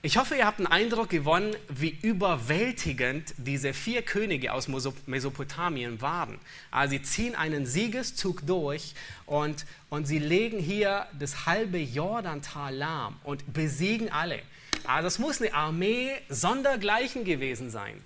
[0.00, 4.68] ich hoffe, ihr habt einen Eindruck gewonnen, wie überwältigend diese vier Könige aus
[5.06, 6.38] Mesopotamien waren.
[6.70, 8.94] Also sie ziehen einen Siegeszug durch
[9.26, 14.40] und, und sie legen hier das halbe Jordantal lahm und besiegen alle.
[14.84, 18.02] Also es muss eine Armee sondergleichen gewesen sein.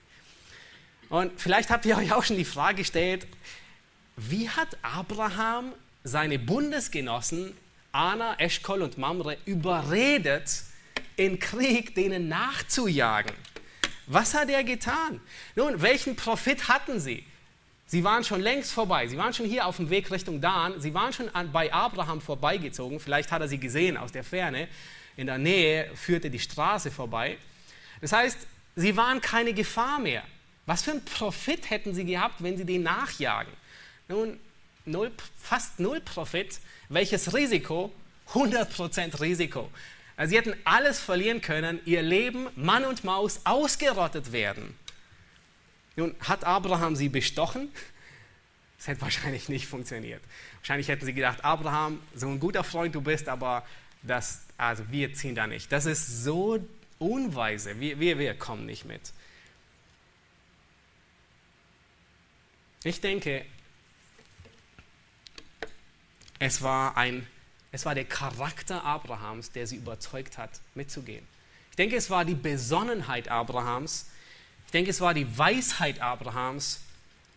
[1.09, 3.27] Und vielleicht habt ihr euch auch schon die Frage gestellt,
[4.17, 5.73] wie hat Abraham
[6.05, 7.55] seine Bundesgenossen
[7.93, 10.65] Anna, Eschkol und Mamre überredet,
[11.17, 13.37] in Krieg denen nachzujagen.
[14.07, 15.21] Was hat er getan?
[15.55, 17.25] Nun, welchen Profit hatten sie?
[17.87, 19.07] Sie waren schon längst vorbei.
[19.07, 20.81] Sie waren schon hier auf dem Weg Richtung Dan.
[20.81, 22.99] Sie waren schon an, bei Abraham vorbeigezogen.
[22.99, 24.69] Vielleicht hat er sie gesehen aus der Ferne.
[25.17, 27.39] In der Nähe führte die Straße vorbei.
[28.01, 28.39] Das heißt,
[28.77, 30.23] sie waren keine Gefahr mehr.
[30.67, 33.53] Was für einen Profit hätten sie gehabt, wenn sie den nachjagen?
[34.09, 34.39] Nun,
[34.85, 36.61] null, fast null Profit.
[36.89, 37.93] Welches Risiko?
[38.33, 39.71] 100% Risiko.
[40.17, 44.77] Also sie hätten alles verlieren können, ihr Leben, Mann und Maus, ausgerottet werden.
[45.97, 47.71] Nun, hat Abraham sie bestochen?
[48.79, 50.23] Das hätte wahrscheinlich nicht funktioniert.
[50.61, 53.65] Wahrscheinlich hätten sie gedacht, Abraham, so ein guter Freund du bist, aber
[54.03, 55.73] das, also wir ziehen da nicht.
[55.73, 56.65] Das ist so
[56.99, 59.13] unweise, wir, wir, wir kommen nicht mit.
[62.85, 63.45] Ich denke,
[66.39, 67.27] es war, ein,
[67.71, 71.27] es war der Charakter Abrahams, der sie überzeugt hat, mitzugehen.
[71.71, 74.11] Ich denke, es war die Besonnenheit Abrahams.
[74.67, 76.81] Ich denke, es war die Weisheit Abrahams.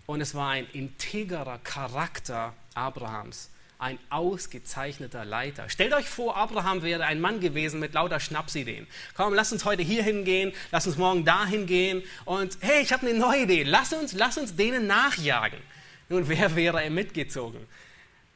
[0.07, 3.49] Und es war ein integrer Charakter Abrahams.
[3.77, 5.69] Ein ausgezeichneter Leiter.
[5.69, 8.87] Stellt euch vor, Abraham wäre ein Mann gewesen mit lauter Schnapsideen.
[9.15, 12.03] Komm, lass uns heute hier hingehen, lass uns morgen dahin gehen.
[12.23, 13.63] Und hey, ich habe eine neue Idee.
[13.63, 15.59] Lass uns, lass uns denen nachjagen.
[16.07, 17.67] Nun, wer wäre er mitgezogen?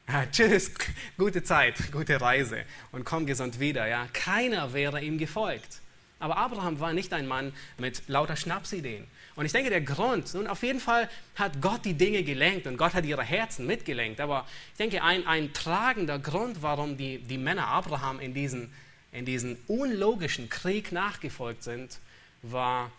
[0.08, 0.72] Ja, tschüss,
[1.16, 3.86] gute Zeit, gute Reise und komm gesund wieder.
[3.86, 5.80] Ja, keiner wäre ihm gefolgt.
[6.18, 9.06] Aber Abraham war nicht ein Mann mit lauter Schnapsideen.
[9.40, 12.76] Und ich denke, der Grund, nun auf jeden Fall hat Gott die Dinge gelenkt und
[12.76, 14.20] Gott hat ihre Herzen mitgelenkt.
[14.20, 18.70] Aber ich denke, ein, ein tragender Grund, warum die, die Männer Abraham in diesen,
[19.12, 21.98] in diesen unlogischen Krieg nachgefolgt sind,
[22.42, 22.90] war,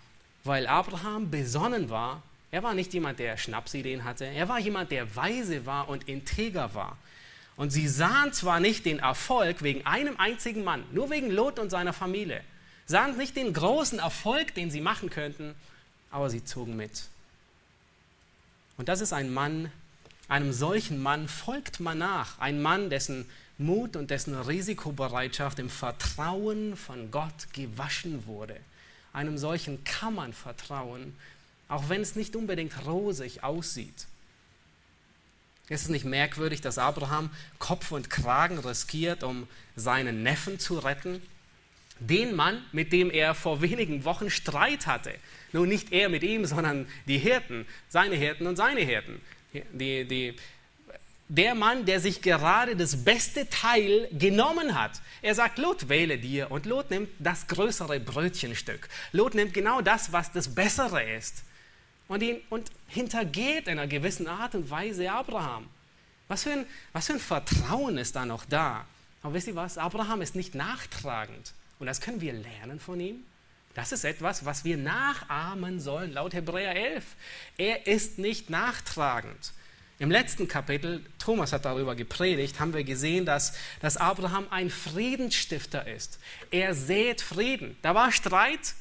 [0.44, 4.26] weil Abraham besonnen war er war nicht jemand, der Schnapsideen hatte.
[4.26, 6.98] Er war jemand, der weise war und integer war.
[7.56, 11.70] Und sie sahen zwar nicht den Erfolg wegen einem einzigen Mann, nur wegen Lot und
[11.70, 12.42] seiner Familie,
[12.86, 15.56] sahen nicht den großen Erfolg, den sie machen könnten,
[16.12, 17.04] aber sie zogen mit.
[18.78, 19.72] Und das ist ein Mann,
[20.28, 22.40] einem solchen Mann folgt man nach.
[22.40, 28.58] Ein Mann, dessen Mut und dessen Risikobereitschaft im Vertrauen von Gott gewaschen wurde.
[29.14, 31.14] Einem solchen kann man vertrauen
[31.72, 34.06] auch wenn es nicht unbedingt rosig aussieht.
[35.70, 39.48] Ist es nicht merkwürdig, dass Abraham Kopf und Kragen riskiert, um
[39.78, 41.22] seinen Neffen zu retten?
[42.00, 45.14] Den Mann, mit dem er vor wenigen Wochen Streit hatte.
[45.54, 49.22] Nun nicht er mit ihm, sondern die Hirten, seine Hirten und seine Hirten.
[49.54, 50.36] Die, die,
[51.28, 55.02] der Mann, der sich gerade das beste Teil genommen hat.
[55.22, 56.52] Er sagt, Lot, wähle dir.
[56.52, 58.90] Und Lot nimmt das größere Brötchenstück.
[59.14, 61.44] Lot nimmt genau das, was das Bessere ist
[62.10, 65.70] und, ihn, und hintergeht in einer gewissen Art und Weise Abraham.
[66.28, 68.86] Was für, ein, was für ein Vertrauen ist da noch da?
[69.24, 69.78] Aber wisst ihr was?
[69.78, 71.54] Abraham ist nicht nachtragend.
[71.80, 73.24] Und das können wir lernen von ihm.
[73.74, 77.04] Das ist etwas, was wir nachahmen sollen, laut Hebräer 11.
[77.58, 79.54] Er ist nicht nachtragend.
[80.00, 85.88] Im letzten Kapitel, Thomas hat darüber gepredigt, haben wir gesehen, dass, dass Abraham ein Friedensstifter
[85.88, 86.20] ist.
[86.50, 87.78] Er sät Frieden.
[87.84, 88.74] Da war Streit,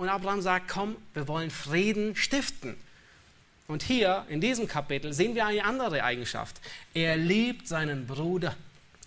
[0.00, 2.74] und Abraham sagt, komm, wir wollen Frieden stiften.
[3.68, 6.58] Und hier in diesem Kapitel sehen wir eine andere Eigenschaft.
[6.94, 8.56] Er liebt seinen Bruder,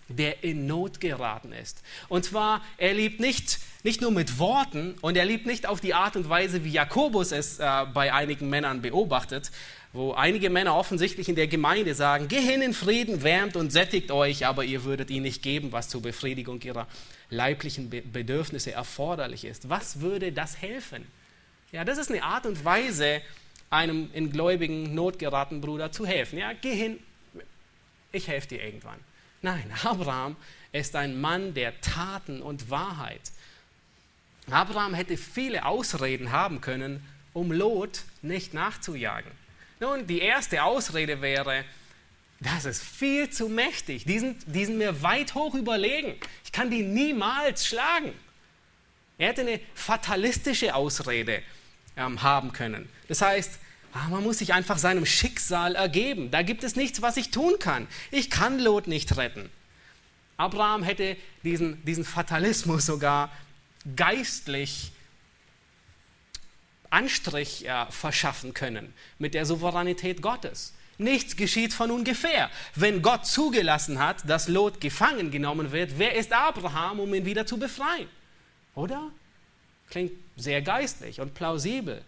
[0.08, 1.82] der in Not geraten ist.
[2.08, 5.94] Und zwar, er liebt nicht, nicht nur mit Worten und er liebt nicht auf die
[5.94, 9.50] Art und Weise, wie Jakobus es äh, bei einigen Männern beobachtet,
[9.92, 14.10] wo einige Männer offensichtlich in der Gemeinde sagen, geh hin in Frieden, wärmt und sättigt
[14.10, 16.88] euch, aber ihr würdet ihn nicht geben, was zur Befriedigung ihrer
[17.30, 19.68] leiblichen Bedürfnisse erforderlich ist.
[19.68, 21.06] Was würde das helfen?
[21.72, 23.22] Ja, das ist eine Art und Weise,
[23.70, 26.38] einem in gläubigen Not geratenen Bruder zu helfen.
[26.38, 26.98] Ja, geh hin,
[28.12, 28.98] ich helfe dir irgendwann.
[29.44, 30.36] Nein, Abraham
[30.72, 33.20] ist ein Mann der Taten und Wahrheit.
[34.50, 39.30] Abraham hätte viele Ausreden haben können, um Lot nicht nachzujagen.
[39.80, 41.64] Nun, die erste Ausrede wäre,
[42.40, 44.06] das ist viel zu mächtig.
[44.06, 46.14] Die sind, die sind mir weit hoch überlegen.
[46.44, 48.12] Ich kann die niemals schlagen.
[49.18, 51.42] Er hätte eine fatalistische Ausrede
[51.98, 52.88] ähm, haben können.
[53.08, 53.58] Das heißt,
[53.94, 56.30] ah, man muss sich einfach seinem Schicksal ergeben.
[56.30, 57.88] Da gibt es nichts, was ich tun kann.
[58.10, 59.50] Ich kann Lot nicht retten.
[60.36, 63.30] Abraham hätte diesen, diesen Fatalismus sogar
[63.96, 64.90] geistlich
[66.90, 70.74] Anstrich äh, verschaffen können mit der Souveränität Gottes.
[70.96, 72.50] Nichts geschieht von ungefähr.
[72.76, 77.46] Wenn Gott zugelassen hat, dass Lot gefangen genommen wird, wer ist Abraham, um ihn wieder
[77.46, 78.08] zu befreien?
[78.76, 79.10] Oder?
[79.90, 82.04] Klingt sehr geistlich und plausibel.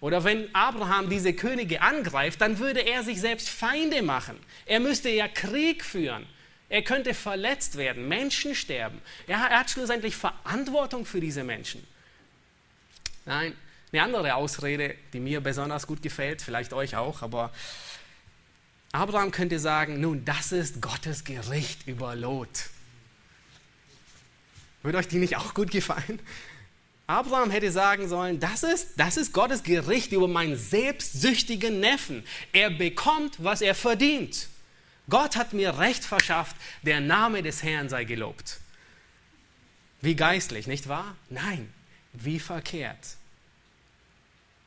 [0.00, 4.38] Oder wenn Abraham diese Könige angreift, dann würde er sich selbst Feinde machen.
[4.66, 6.26] Er müsste ja Krieg führen.
[6.68, 9.00] Er könnte verletzt werden, Menschen sterben.
[9.26, 11.86] Er hat schlussendlich Verantwortung für diese Menschen.
[13.24, 13.56] Nein,
[13.92, 17.52] eine andere Ausrede, die mir besonders gut gefällt, vielleicht euch auch, aber
[18.92, 22.70] Abraham könnte sagen, nun, das ist Gottes Gericht über Lot.
[24.82, 26.20] Würde euch die nicht auch gut gefallen?
[27.06, 32.24] Abraham hätte sagen sollen, das ist, das ist Gottes Gericht über meinen selbstsüchtigen Neffen.
[32.52, 34.48] Er bekommt, was er verdient.
[35.08, 38.58] Gott hat mir Recht verschafft, der Name des Herrn sei gelobt.
[40.00, 41.14] Wie geistlich, nicht wahr?
[41.30, 41.72] Nein,
[42.12, 43.16] wie verkehrt.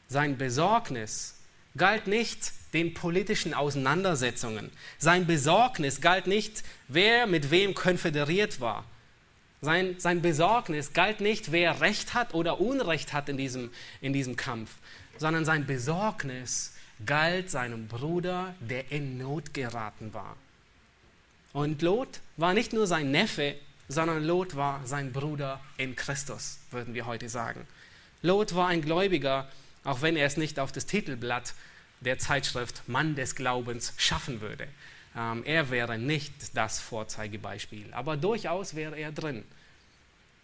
[0.07, 1.35] Sein Besorgnis
[1.75, 4.71] galt nicht den politischen Auseinandersetzungen.
[4.97, 8.85] Sein Besorgnis galt nicht, wer mit wem konföderiert war.
[9.61, 14.35] Sein, sein Besorgnis galt nicht, wer Recht hat oder Unrecht hat in diesem, in diesem
[14.35, 14.71] Kampf,
[15.17, 16.73] sondern sein Besorgnis
[17.05, 20.35] galt seinem Bruder, der in Not geraten war.
[21.51, 23.55] Und Lot war nicht nur sein Neffe,
[23.87, 27.67] sondern Lot war sein Bruder in Christus, würden wir heute sagen.
[28.21, 29.47] Lot war ein Gläubiger,
[29.83, 31.53] auch wenn er es nicht auf das Titelblatt
[32.01, 34.67] der Zeitschrift Mann des Glaubens schaffen würde.
[35.15, 39.43] Ähm, er wäre nicht das Vorzeigebeispiel, aber durchaus wäre er drin.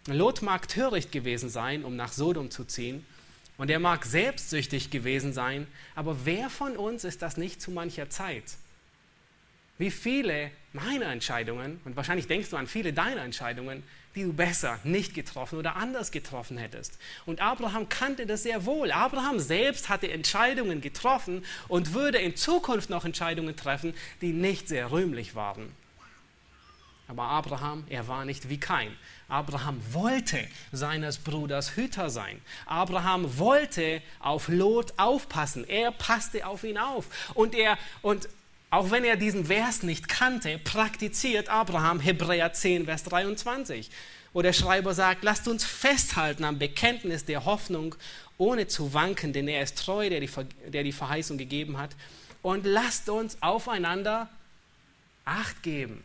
[0.06, 3.04] Lot mag töricht gewesen sein, um nach Sodom zu ziehen,
[3.58, 8.10] und er mag selbstsüchtig gewesen sein, aber wer von uns ist das nicht zu mancher
[8.10, 8.44] Zeit?
[9.78, 13.82] Wie viele meiner Entscheidungen, und wahrscheinlich denkst du an viele deiner Entscheidungen,
[14.16, 16.98] die du besser nicht getroffen oder anders getroffen hättest.
[17.26, 18.90] Und Abraham kannte das sehr wohl.
[18.90, 24.90] Abraham selbst hatte Entscheidungen getroffen und würde in Zukunft noch Entscheidungen treffen, die nicht sehr
[24.90, 25.70] rühmlich waren.
[27.08, 28.96] Aber Abraham, er war nicht wie kein.
[29.28, 32.40] Abraham wollte seines Bruders Hüter sein.
[32.64, 35.68] Abraham wollte auf Lot aufpassen.
[35.68, 37.06] Er passte auf ihn auf.
[37.34, 38.28] Und er, und
[38.70, 43.90] auch wenn er diesen Vers nicht kannte, praktiziert Abraham Hebräer 10, Vers 23,
[44.32, 47.94] wo der Schreiber sagt, lasst uns festhalten am Bekenntnis der Hoffnung,
[48.38, 50.30] ohne zu wanken, denn er ist treu, der die,
[50.68, 51.96] der die Verheißung gegeben hat.
[52.42, 54.28] Und lasst uns aufeinander
[55.24, 56.04] Acht geben.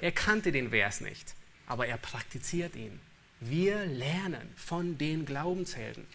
[0.00, 1.34] Er kannte den Vers nicht,
[1.66, 3.00] aber er praktiziert ihn.
[3.38, 6.06] Wir lernen von den Glaubenshelden.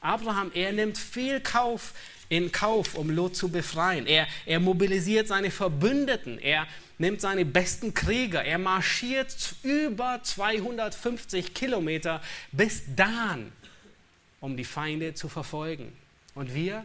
[0.00, 1.92] Abraham, er nimmt viel Kauf
[2.28, 4.06] in Kauf, um Lot zu befreien.
[4.06, 6.66] Er, er mobilisiert seine Verbündeten, er
[6.98, 12.22] nimmt seine besten Krieger, er marschiert über 250 Kilometer
[12.52, 13.52] bis Dan,
[14.40, 15.92] um die Feinde zu verfolgen.
[16.34, 16.84] Und wir,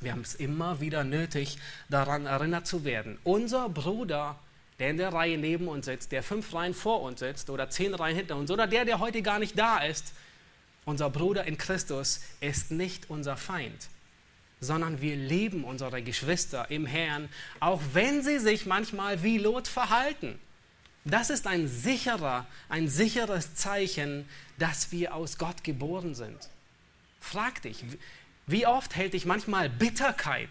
[0.00, 1.58] wir haben es immer wieder nötig,
[1.88, 3.18] daran erinnert zu werden.
[3.24, 4.38] Unser Bruder,
[4.78, 7.94] der in der Reihe neben uns sitzt, der fünf Reihen vor uns sitzt oder zehn
[7.94, 10.12] Reihen hinter uns oder der, der heute gar nicht da ist,
[10.84, 13.88] unser Bruder in Christus ist nicht unser Feind
[14.60, 17.28] sondern wir lieben unsere Geschwister im Herrn,
[17.60, 20.38] auch wenn sie sich manchmal wie Lot verhalten.
[21.04, 24.28] Das ist ein sicherer, ein sicheres Zeichen,
[24.58, 26.48] dass wir aus Gott geboren sind.
[27.20, 27.84] Frag dich,
[28.46, 30.50] wie oft hält dich manchmal Bitterkeit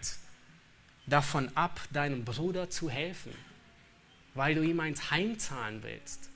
[1.05, 3.34] davon ab, deinem Bruder zu helfen,
[4.36, 6.30] weil du ihm eins heimzahlen willst,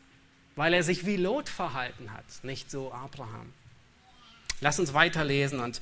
[0.56, 3.54] weil er sich wie Lot verhalten hat, nicht so Abraham.
[4.60, 5.82] Lass uns weiterlesen und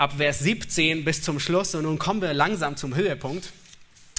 [0.00, 1.74] ab Vers 17 bis zum Schluss.
[1.74, 3.52] Und nun kommen wir langsam zum Höhepunkt.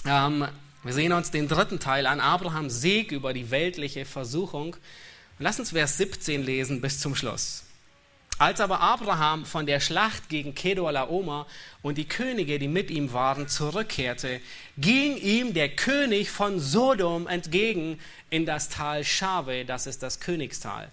[0.06, 0.48] Ähm,
[0.84, 4.76] wir sehen uns den dritten Teil an, Abrahams Sieg über die weltliche Versuchung.
[4.76, 7.64] Und lass uns Vers 17 lesen bis zum Schluss.
[8.38, 11.48] Als aber Abraham von der Schlacht gegen Kedorlaomer
[11.82, 14.40] und die Könige, die mit ihm waren, zurückkehrte,
[14.78, 20.92] ging ihm der König von Sodom entgegen in das Tal Schave, das ist das Königstal.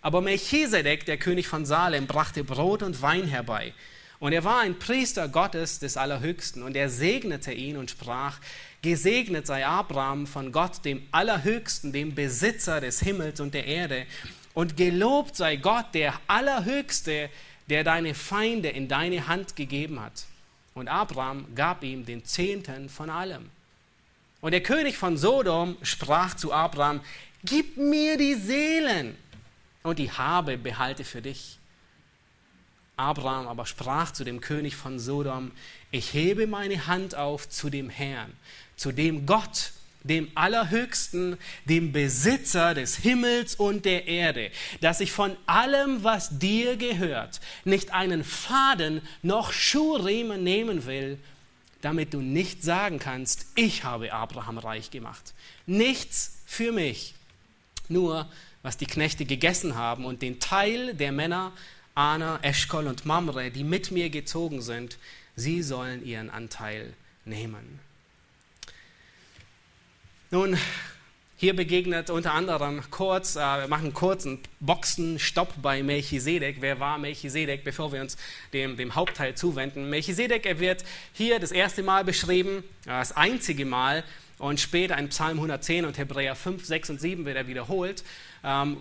[0.00, 3.74] Aber Melchisedek, der König von Salem, brachte Brot und Wein herbei.
[4.22, 8.38] Und er war ein Priester Gottes des Allerhöchsten und er segnete ihn und sprach,
[8.80, 14.06] Gesegnet sei Abraham von Gott, dem Allerhöchsten, dem Besitzer des Himmels und der Erde.
[14.54, 17.30] Und gelobt sei Gott, der Allerhöchste,
[17.68, 20.26] der deine Feinde in deine Hand gegeben hat.
[20.74, 23.50] Und Abraham gab ihm den Zehnten von allem.
[24.40, 27.00] Und der König von Sodom sprach zu Abraham,
[27.44, 29.16] Gib mir die Seelen
[29.82, 31.58] und die Habe behalte für dich.
[33.02, 35.50] Abraham aber sprach zu dem König von Sodom,
[35.90, 38.32] ich hebe meine Hand auf zu dem Herrn,
[38.76, 39.72] zu dem Gott,
[40.04, 44.50] dem Allerhöchsten, dem Besitzer des Himmels und der Erde,
[44.80, 51.18] dass ich von allem, was dir gehört, nicht einen Faden noch Schuhriemen nehmen will,
[51.82, 55.34] damit du nicht sagen kannst, ich habe Abraham reich gemacht.
[55.66, 57.14] Nichts für mich,
[57.88, 58.30] nur
[58.62, 61.52] was die Knechte gegessen haben und den Teil der Männer
[61.94, 64.98] Ana, Eschkol und Mamre, die mit mir gezogen sind,
[65.36, 67.80] sie sollen ihren Anteil nehmen.
[70.30, 70.56] Nun,
[71.36, 76.58] hier begegnet unter anderem kurz, äh, wir machen einen kurzen Boxenstopp bei Melchisedek.
[76.60, 78.16] Wer war Melchisedek, bevor wir uns
[78.52, 79.90] dem, dem Hauptteil zuwenden?
[79.90, 84.04] Melchisedek, er wird hier das erste Mal beschrieben, äh, das einzige Mal
[84.38, 88.04] und später in Psalm 110 und Hebräer 5, 6 und 7 wird er wiederholt.
[88.44, 88.76] Ähm,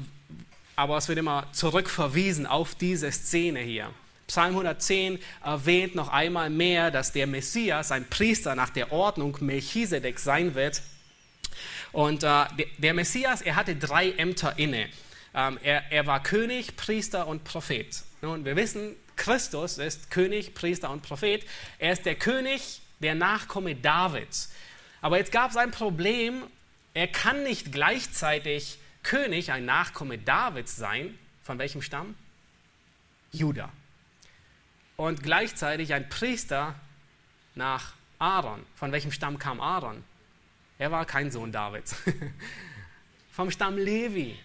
[0.75, 3.91] aber es wird immer zurückverwiesen auf diese Szene hier.
[4.27, 10.19] Psalm 110 erwähnt noch einmal mehr, dass der Messias ein Priester nach der Ordnung Melchisedek
[10.19, 10.81] sein wird.
[11.91, 12.45] Und äh,
[12.77, 14.87] der, Messias, er hatte drei Ämter inne.
[15.33, 18.03] Ähm, er, er war König, Priester und Prophet.
[18.21, 21.45] Nun, wir wissen, Christus ist König, Priester und Prophet.
[21.77, 24.51] Er ist der König, der Nachkomme Davids.
[25.01, 26.43] Aber jetzt gab es ein Problem.
[26.93, 31.17] Er kann nicht gleichzeitig König, ein Nachkomme Davids sein.
[31.43, 32.15] Von welchem Stamm?
[33.31, 33.71] Judah
[35.01, 36.75] und gleichzeitig ein Priester
[37.55, 38.63] nach Aaron.
[38.75, 40.03] Von welchem Stamm kam Aaron?
[40.77, 41.95] Er war kein Sohn Davids.
[43.31, 44.37] Vom Stamm Levi.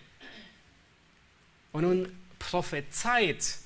[1.72, 3.58] Und nun prophezeit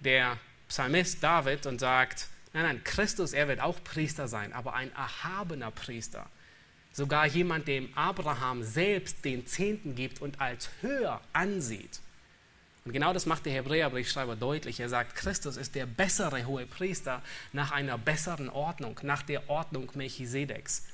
[0.00, 4.90] der Psalmist David und sagt, nein, nein, Christus, er wird auch Priester sein, aber ein
[4.94, 6.26] erhabener Priester.
[6.92, 12.00] Sogar jemand, dem Abraham selbst den Zehnten gibt und als höher ansieht.
[12.84, 14.80] Und genau das macht der Hebräerbriefschreiber deutlich.
[14.80, 17.22] Er sagt, Christus ist der bessere hohe Priester
[17.52, 20.84] nach einer besseren Ordnung, nach der Ordnung Melchisedeks.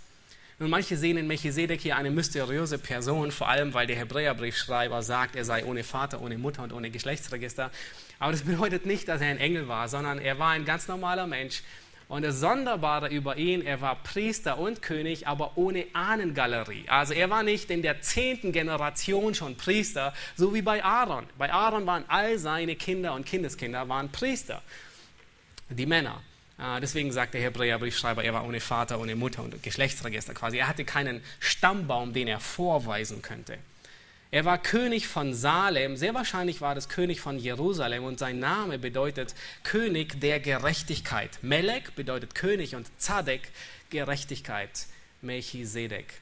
[0.61, 5.37] Nun, manche sehen in Melchisedek hier eine mysteriöse Person, vor allem weil der Hebräerbriefschreiber sagt,
[5.37, 7.71] er sei ohne Vater, ohne Mutter und ohne Geschlechtsregister.
[8.19, 11.29] Aber das bedeutet nicht, dass er ein Engel war, sondern er war ein ganz normaler
[11.29, 11.63] Mensch,
[12.09, 16.85] und das Sonderbare über ihn, er war Priester und König, aber ohne Ahnengalerie.
[16.89, 21.27] Also er war nicht in der zehnten Generation schon Priester, so wie bei Aaron.
[21.37, 24.63] Bei Aaron waren all seine Kinder und Kindeskinder waren Priester,
[25.69, 26.23] die Männer.
[26.57, 30.57] Ah, deswegen sagt der Hebräerbriefschreiber, er war ohne Vater, ohne Mutter und Geschlechtsregister quasi.
[30.57, 33.59] Er hatte keinen Stammbaum, den er vorweisen könnte.
[34.31, 38.79] Er war König von Salem, sehr wahrscheinlich war das König von Jerusalem und sein Name
[38.79, 41.39] bedeutet König der Gerechtigkeit.
[41.41, 43.49] Melek bedeutet König und Zadek
[43.89, 44.87] Gerechtigkeit,
[45.23, 46.21] Melchisedek.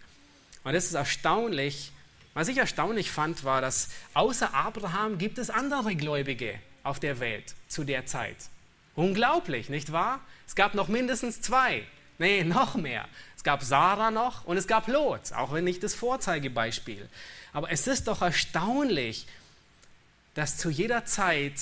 [0.63, 1.91] Und das ist erstaunlich.
[2.33, 6.55] Was ich erstaunlich fand, war, dass außer Abraham gibt es andere Gläubige
[6.85, 8.37] auf der Welt zu der Zeit.
[8.95, 10.21] Unglaublich, nicht wahr?
[10.47, 11.83] Es gab noch mindestens zwei.
[12.19, 13.09] Nee, noch mehr.
[13.37, 17.09] Es gab Sarah noch und es gab Lot, auch wenn nicht das Vorzeigebeispiel.
[17.57, 19.27] Aber es ist doch erstaunlich,
[20.35, 21.55] dass zu jeder Zeit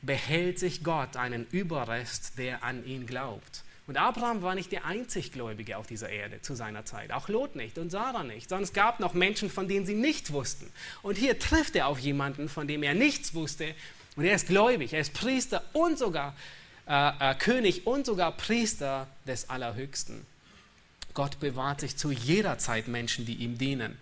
[0.00, 3.64] behält sich Gott einen Überrest, der an ihn glaubt.
[3.88, 7.10] Und Abraham war nicht der einzig Gläubige auf dieser Erde zu seiner Zeit.
[7.10, 8.50] Auch Lot nicht und Sarah nicht.
[8.50, 10.70] Sondern es gab noch Menschen, von denen sie nicht wussten.
[11.02, 13.74] Und hier trifft er auf jemanden, von dem er nichts wusste.
[14.14, 16.36] Und er ist gläubig, er ist Priester und sogar
[16.86, 20.24] äh, äh, König und sogar Priester des Allerhöchsten.
[21.14, 23.98] Gott bewahrt sich zu jeder Zeit Menschen, die ihm dienen.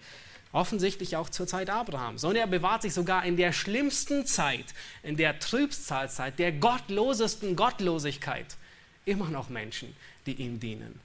[0.52, 2.24] Offensichtlich auch zur Zeit Abrahams.
[2.24, 4.66] Und er bewahrt sich sogar in der schlimmsten Zeit,
[5.02, 8.56] in der Trübsalzeit, der gottlosesten Gottlosigkeit,
[9.04, 9.94] immer noch Menschen,
[10.26, 11.00] die ihm dienen.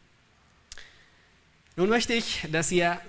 [1.75, 2.99] Nun möchte ich, dass ihr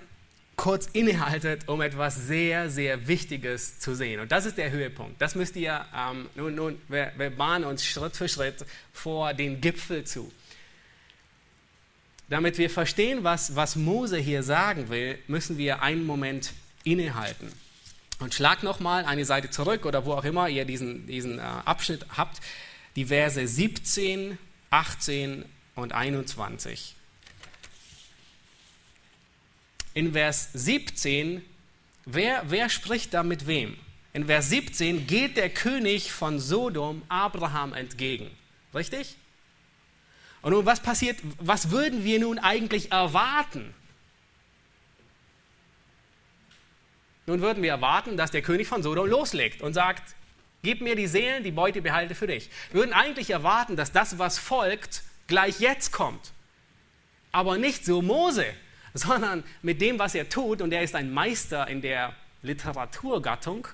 [0.57, 4.20] kurz innehaltet, um etwas sehr, sehr Wichtiges zu sehen.
[4.20, 5.20] Und das ist der Höhepunkt.
[5.20, 9.61] Das müsst ihr, ähm, nun, nun, wir, wir bahnen uns Schritt für Schritt vor den
[9.61, 10.32] Gipfel zu.
[12.29, 16.53] Damit wir verstehen, was, was Mose hier sagen will, müssen wir einen Moment
[16.83, 17.53] innehalten.
[18.18, 22.07] Und schlag nochmal eine Seite zurück oder wo auch immer ihr diesen, diesen äh, Abschnitt
[22.16, 22.41] habt,
[22.97, 24.39] die Verse 17,
[24.70, 26.95] 18 und 21.
[29.95, 31.43] In Vers 17,
[32.07, 33.77] wer, wer spricht da mit wem?
[34.14, 38.31] In Vers 17 geht der König von Sodom Abraham entgegen.
[38.74, 39.16] Richtig?
[40.47, 43.74] Und nun, was passiert, was würden wir nun eigentlich erwarten?
[47.26, 50.14] Nun würden wir erwarten, dass der König von Sodom loslegt und sagt,
[50.62, 52.49] gib mir die Seelen, die Beute behalte für dich.
[52.70, 56.30] Wir würden eigentlich erwarten, dass das, was folgt, gleich jetzt kommt.
[57.32, 58.47] Aber nicht so Mose,
[58.94, 63.66] sondern mit dem, was er tut, und er ist ein Meister in der Literaturgattung,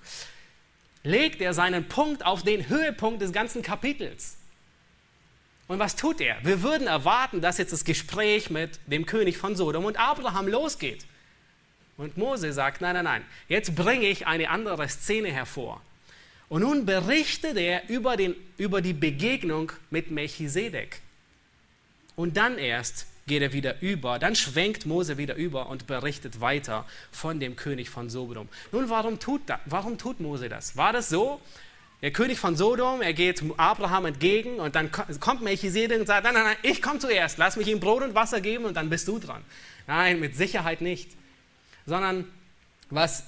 [1.02, 4.38] legt er seinen Punkt auf den Höhepunkt des ganzen Kapitels.
[5.72, 6.36] Und was tut er?
[6.42, 11.06] Wir würden erwarten, dass jetzt das Gespräch mit dem König von Sodom und Abraham losgeht.
[11.96, 15.80] Und Mose sagt, nein, nein, nein, jetzt bringe ich eine andere Szene hervor.
[16.50, 21.00] Und nun berichtet er über, den, über die Begegnung mit Melchisedek.
[22.16, 26.84] Und dann erst geht er wieder über, dann schwenkt Mose wieder über und berichtet weiter
[27.10, 28.50] von dem König von Sodom.
[28.72, 30.76] Nun, warum tut, da, warum tut Mose das?
[30.76, 31.40] War das so,
[32.02, 36.34] der König von Sodom, er geht Abraham entgegen und dann kommt Melchisedek und sagt, nein,
[36.34, 39.06] nein, nein, ich komme zuerst, lass mich ihm Brot und Wasser geben und dann bist
[39.06, 39.42] du dran.
[39.86, 41.10] Nein, mit Sicherheit nicht.
[41.86, 42.30] sondern
[42.90, 43.24] was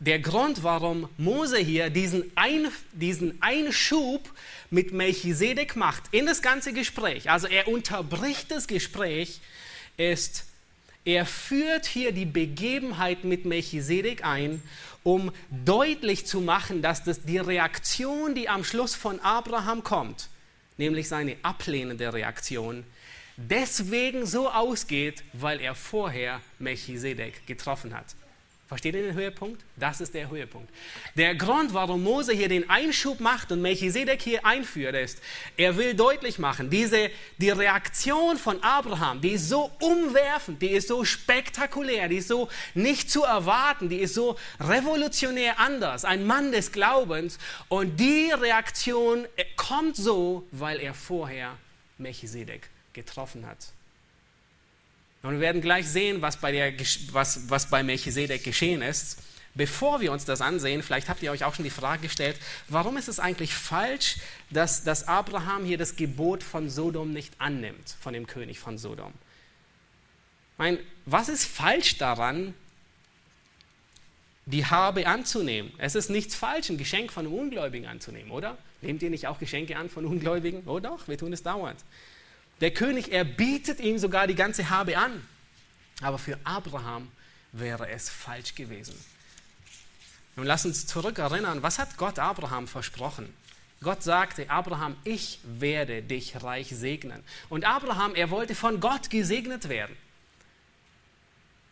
[0.00, 4.28] der Grund, warum Mose hier diesen, Ein, diesen Einschub
[4.70, 9.40] mit Melchisedek macht in das ganze Gespräch, also er unterbricht das Gespräch,
[9.96, 10.46] ist,
[11.04, 14.62] er führt hier die Begebenheit mit Melchisedek ein,
[15.02, 20.28] um deutlich zu machen, dass das die Reaktion, die am Schluss von Abraham kommt,
[20.76, 22.84] nämlich seine ablehnende Reaktion,
[23.36, 28.06] deswegen so ausgeht, weil er vorher Melchisedek getroffen hat.
[28.72, 29.62] Versteht ihr den Höhepunkt?
[29.76, 30.72] Das ist der Höhepunkt.
[31.14, 35.20] Der Grund, warum Mose hier den Einschub macht und Melchisedek hier einführt, ist,
[35.58, 40.88] er will deutlich machen, diese, die Reaktion von Abraham, die ist so umwerfend, die ist
[40.88, 46.50] so spektakulär, die ist so nicht zu erwarten, die ist so revolutionär anders, ein Mann
[46.50, 47.38] des Glaubens.
[47.68, 51.58] Und die Reaktion kommt so, weil er vorher
[51.98, 53.58] Melchisedek getroffen hat.
[55.22, 56.72] Und wir werden gleich sehen, was bei, der,
[57.12, 59.18] was, was bei Melchisedek geschehen ist.
[59.54, 62.96] Bevor wir uns das ansehen, vielleicht habt ihr euch auch schon die Frage gestellt, warum
[62.96, 64.16] ist es eigentlich falsch,
[64.50, 69.12] dass, dass Abraham hier das Gebot von Sodom nicht annimmt, von dem König von Sodom?
[70.52, 72.54] Ich meine, was ist falsch daran,
[74.46, 75.70] die Habe anzunehmen?
[75.76, 78.56] Es ist nichts falsch, ein Geschenk von einem Ungläubigen anzunehmen, oder?
[78.80, 80.62] Nehmt ihr nicht auch Geschenke an von Ungläubigen?
[80.66, 81.78] Oh doch, wir tun es dauernd.
[82.62, 85.26] Der König, er bietet ihm sogar die ganze Habe an.
[86.00, 87.10] Aber für Abraham
[87.50, 88.94] wäre es falsch gewesen.
[90.36, 93.34] Nun lass uns zurückerinnern, was hat Gott Abraham versprochen?
[93.82, 97.24] Gott sagte, Abraham, ich werde dich reich segnen.
[97.48, 99.96] Und Abraham, er wollte von Gott gesegnet werden.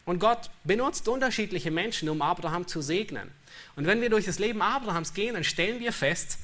[0.05, 3.31] Und Gott benutzt unterschiedliche Menschen, um Abraham zu segnen.
[3.77, 6.39] Und wenn wir durch das Leben Abrahams gehen, dann stellen wir fest,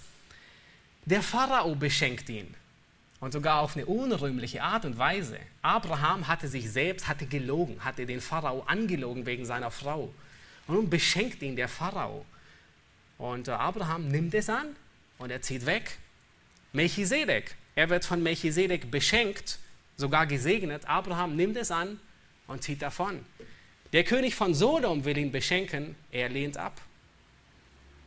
[1.05, 2.55] der Pharao beschenkt ihn
[3.21, 5.39] und sogar auf eine unrühmliche Art und Weise.
[5.63, 10.13] Abraham hatte sich selbst, hatte gelogen, hatte den Pharao angelogen wegen seiner Frau.
[10.67, 12.27] Und nun beschenkt ihn der Pharao.
[13.19, 14.77] Und äh, Abraham nimmt es an
[15.19, 15.99] und er zieht weg.
[16.73, 19.59] Melchisedek, er wird von Melchisedek beschenkt,
[19.97, 20.87] sogar gesegnet.
[20.87, 21.99] Abraham nimmt es an
[22.47, 23.25] und zieht davon.
[23.93, 26.81] Der König von Sodom will ihn beschenken, er lehnt ab.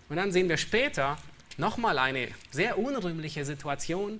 [0.08, 1.18] Und dann sehen wir später
[1.58, 4.20] nochmal eine sehr unrühmliche Situation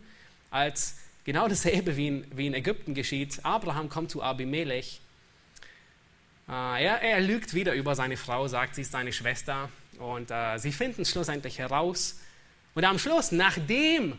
[0.52, 3.40] als genau dasselbe wie in, wie in Ägypten geschieht.
[3.44, 5.02] Abraham kommt zu Abimelech.
[6.48, 9.70] Äh, er, er, lügt wieder über seine Frau, sagt, sie ist seine Schwester.
[10.00, 12.20] Und äh, sie finden es schlussendlich heraus.
[12.74, 14.18] Und am Schluss, nachdem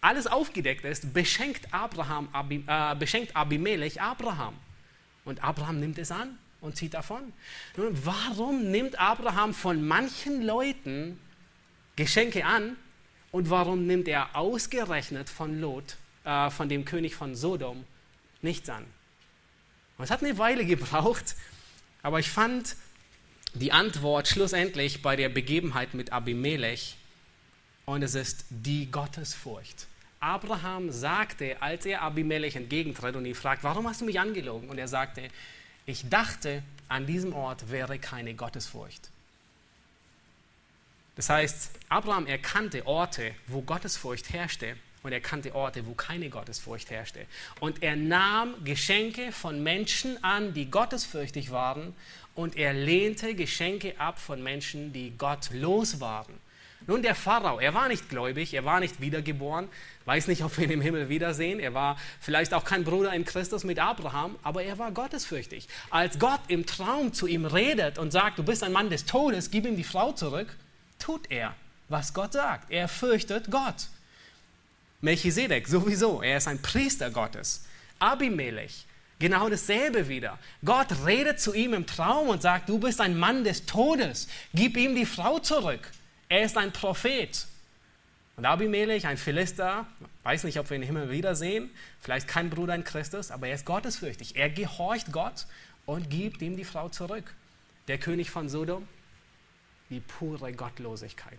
[0.00, 4.54] alles aufgedeckt ist, beschenkt, Abraham, Abi, äh, beschenkt Abimelech Abraham.
[5.24, 7.32] Und Abraham nimmt es an und zieht davon.
[7.76, 11.18] Nun, warum nimmt Abraham von manchen Leuten
[11.96, 12.76] Geschenke an
[13.30, 17.84] und warum nimmt er ausgerechnet von Lot, äh, von dem König von Sodom,
[18.42, 18.84] nichts an?
[19.96, 21.36] Und es hat eine Weile gebraucht,
[22.02, 22.76] aber ich fand
[23.54, 26.96] die Antwort schlussendlich bei der Begebenheit mit Abimelech
[27.86, 29.86] und es ist die Gottesfurcht.
[30.20, 34.68] Abraham sagte, als er Abimelech entgegentritt und ihn fragt, warum hast du mich angelogen?
[34.68, 35.28] Und er sagte,
[35.86, 39.10] ich dachte, an diesem Ort wäre keine Gottesfurcht.
[41.18, 46.90] Das heißt, Abraham erkannte Orte, wo Gottesfurcht herrschte und er kannte Orte, wo keine Gottesfurcht
[46.90, 47.26] herrschte.
[47.58, 51.92] Und er nahm Geschenke von Menschen an, die gottesfürchtig waren
[52.36, 56.34] und er lehnte Geschenke ab von Menschen, die gottlos waren.
[56.86, 59.66] Nun, der Pharao, er war nicht gläubig, er war nicht wiedergeboren,
[60.04, 61.58] weiß nicht, ob wir ihn im Himmel wiedersehen.
[61.58, 65.66] Er war vielleicht auch kein Bruder in Christus mit Abraham, aber er war gottesfürchtig.
[65.90, 69.50] Als Gott im Traum zu ihm redet und sagt, du bist ein Mann des Todes,
[69.50, 70.56] gib ihm die Frau zurück,
[70.98, 71.54] tut er,
[71.88, 72.70] was Gott sagt.
[72.70, 73.88] Er fürchtet Gott.
[75.00, 77.64] Melchisedek sowieso, er ist ein Priester Gottes.
[78.00, 78.84] Abimelech,
[79.18, 80.38] genau dasselbe wieder.
[80.64, 84.76] Gott redet zu ihm im Traum und sagt, du bist ein Mann des Todes, gib
[84.76, 85.90] ihm die Frau zurück.
[86.28, 87.46] Er ist ein Prophet.
[88.36, 89.86] Und Abimelech, ein Philister,
[90.22, 91.70] weiß nicht, ob wir ihn im Himmel wiedersehen,
[92.00, 94.36] vielleicht kein Bruder in Christus, aber er ist gottesfürchtig.
[94.36, 95.46] Er gehorcht Gott
[95.86, 97.34] und gibt ihm die Frau zurück.
[97.88, 98.86] Der König von Sodom,
[99.90, 101.38] die pure Gottlosigkeit.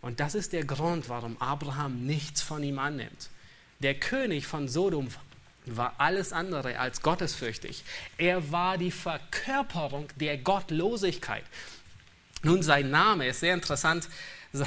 [0.00, 3.30] Und das ist der Grund, warum Abraham nichts von ihm annimmt.
[3.80, 5.08] Der König von Sodom
[5.66, 7.84] war alles andere als gottesfürchtig.
[8.16, 11.44] Er war die Verkörperung der Gottlosigkeit.
[12.42, 14.08] Nun, sein Name ist sehr interessant.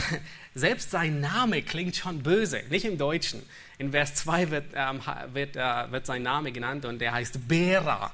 [0.54, 3.42] Selbst sein Name klingt schon böse, nicht im Deutschen.
[3.78, 5.02] In Vers 2 wird, ähm,
[5.34, 8.14] wird, äh, wird sein Name genannt und der heißt Bera.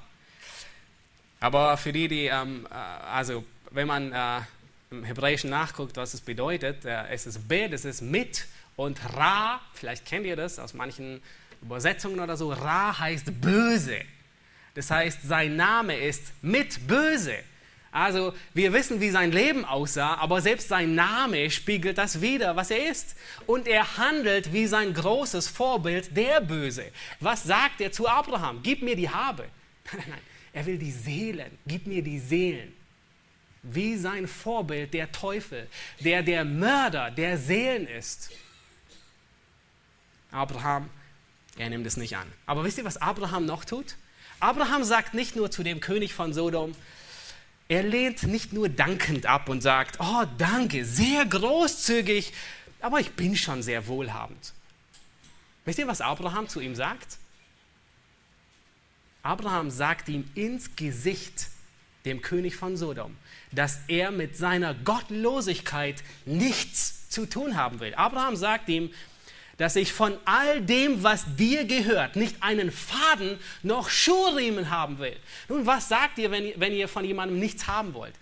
[1.39, 4.41] Aber für die, die, ähm, äh, also wenn man äh,
[4.91, 9.59] im Hebräischen nachguckt, was es bedeutet, äh, es ist B, das ist mit und Ra,
[9.73, 11.21] vielleicht kennt ihr das aus manchen
[11.61, 14.01] Übersetzungen oder so, Ra heißt böse.
[14.75, 17.35] Das heißt, sein Name ist mit böse.
[17.91, 22.69] Also wir wissen, wie sein Leben aussah, aber selbst sein Name spiegelt das wider, was
[22.69, 23.15] er ist.
[23.47, 26.85] Und er handelt wie sein großes Vorbild, der Böse.
[27.19, 28.59] Was sagt er zu Abraham?
[28.61, 29.43] Gib mir die Habe.
[29.91, 30.36] Nein, nein, nein.
[30.53, 31.57] Er will die Seelen.
[31.65, 32.73] Gib mir die Seelen.
[33.63, 35.67] Wie sein Vorbild, der Teufel,
[35.99, 38.31] der der Mörder der Seelen ist.
[40.31, 40.89] Abraham,
[41.57, 42.31] er nimmt es nicht an.
[42.45, 43.95] Aber wisst ihr, was Abraham noch tut?
[44.39, 46.75] Abraham sagt nicht nur zu dem König von Sodom,
[47.69, 52.31] er lehnt nicht nur dankend ab und sagt, oh danke, sehr großzügig,
[52.79, 54.53] aber ich bin schon sehr wohlhabend.
[55.65, 57.17] Wisst ihr, was Abraham zu ihm sagt?
[59.27, 61.49] Abraham sagt ihm ins Gesicht,
[62.05, 63.13] dem König von Sodom,
[63.51, 67.93] dass er mit seiner Gottlosigkeit nichts zu tun haben will.
[67.95, 68.89] Abraham sagt ihm,
[69.57, 75.17] dass ich von all dem, was dir gehört, nicht einen Faden noch Schuhriemen haben will.
[75.49, 78.13] Nun, was sagt ihr, wenn, ihr, wenn ihr von jemandem nichts haben wollt?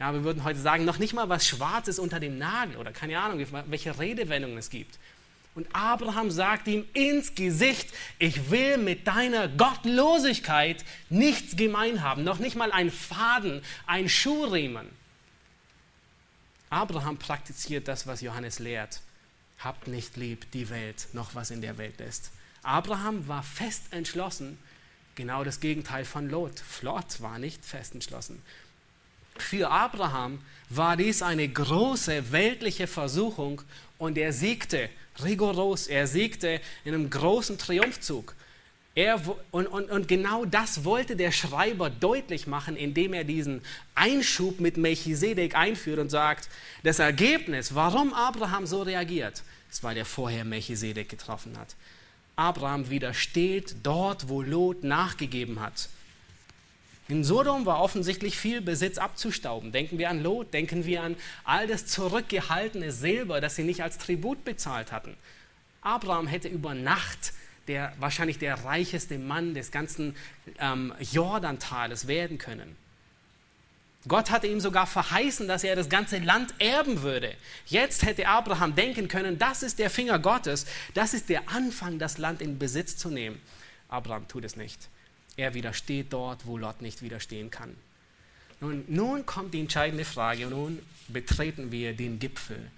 [0.00, 3.16] Ja, wir würden heute sagen, noch nicht mal was Schwarzes unter dem Nagel oder keine
[3.20, 4.98] Ahnung, welche Redewendungen es gibt.
[5.58, 12.38] Und Abraham sagt ihm ins Gesicht, ich will mit deiner Gottlosigkeit nichts gemein haben, noch
[12.38, 14.88] nicht mal ein Faden, ein Schuhriemen.
[16.70, 19.00] Abraham praktiziert das, was Johannes lehrt
[19.58, 22.30] habt nicht lieb die Welt, noch was in der Welt ist.
[22.62, 24.58] Abraham war fest entschlossen,
[25.14, 26.62] genau das Gegenteil von Lot.
[26.82, 28.40] Lot war nicht fest entschlossen.
[29.36, 33.62] Für Abraham war dies eine große weltliche Versuchung
[33.96, 34.88] und er siegte
[35.22, 38.34] rigoros, er siegte in einem großen Triumphzug.
[38.94, 39.20] Er,
[39.52, 43.62] und, und, und genau das wollte der Schreiber deutlich machen, indem er diesen
[43.94, 46.48] Einschub mit Melchisedek einführt und sagt,
[46.82, 51.76] das Ergebnis, warum Abraham so reagiert, ist, weil er vorher Melchisedek getroffen hat.
[52.34, 55.88] Abraham widersteht dort, wo Lot nachgegeben hat.
[57.08, 59.72] In Sodom war offensichtlich viel Besitz abzustauben.
[59.72, 63.96] Denken wir an Lot, denken wir an all das zurückgehaltene Silber, das sie nicht als
[63.96, 65.16] Tribut bezahlt hatten.
[65.80, 67.32] Abraham hätte über Nacht
[67.66, 70.16] der, wahrscheinlich der reicheste Mann des ganzen
[70.58, 72.76] ähm, Jordantales werden können.
[74.06, 77.34] Gott hatte ihm sogar verheißen, dass er das ganze Land erben würde.
[77.66, 82.18] Jetzt hätte Abraham denken können, das ist der Finger Gottes, das ist der Anfang, das
[82.18, 83.40] Land in Besitz zu nehmen.
[83.88, 84.88] Abraham tut es nicht.
[85.38, 87.74] Er widersteht dort, wo Lot nicht widerstehen kann.
[88.60, 92.70] Nun, nun kommt die entscheidende Frage nun betreten wir den Gipfel.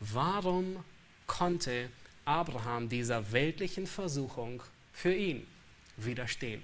[0.00, 0.82] Warum
[1.26, 1.90] konnte
[2.24, 4.62] Abraham dieser weltlichen Versuchung
[4.92, 5.46] für ihn
[5.96, 6.62] widerstehen.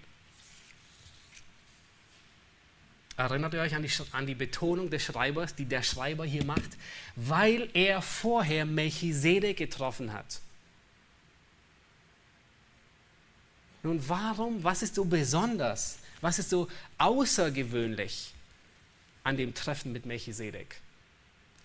[3.17, 6.71] Erinnert ihr euch an die, an die, Betonung des Schreibers, die der Schreiber hier macht?
[7.17, 10.41] Weil er vorher Melchisedek getroffen hat.
[13.83, 14.63] Nun, warum?
[14.63, 15.99] Was ist so besonders?
[16.21, 16.69] Was ist so
[16.99, 18.35] außergewöhnlich
[19.25, 20.81] an dem Treffen mit Melchisedek?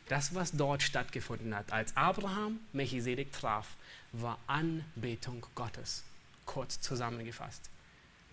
[0.07, 3.75] Das, was dort stattgefunden hat, als Abraham Melchisedek traf,
[4.11, 6.03] war Anbetung Gottes.
[6.45, 7.69] Kurz zusammengefasst.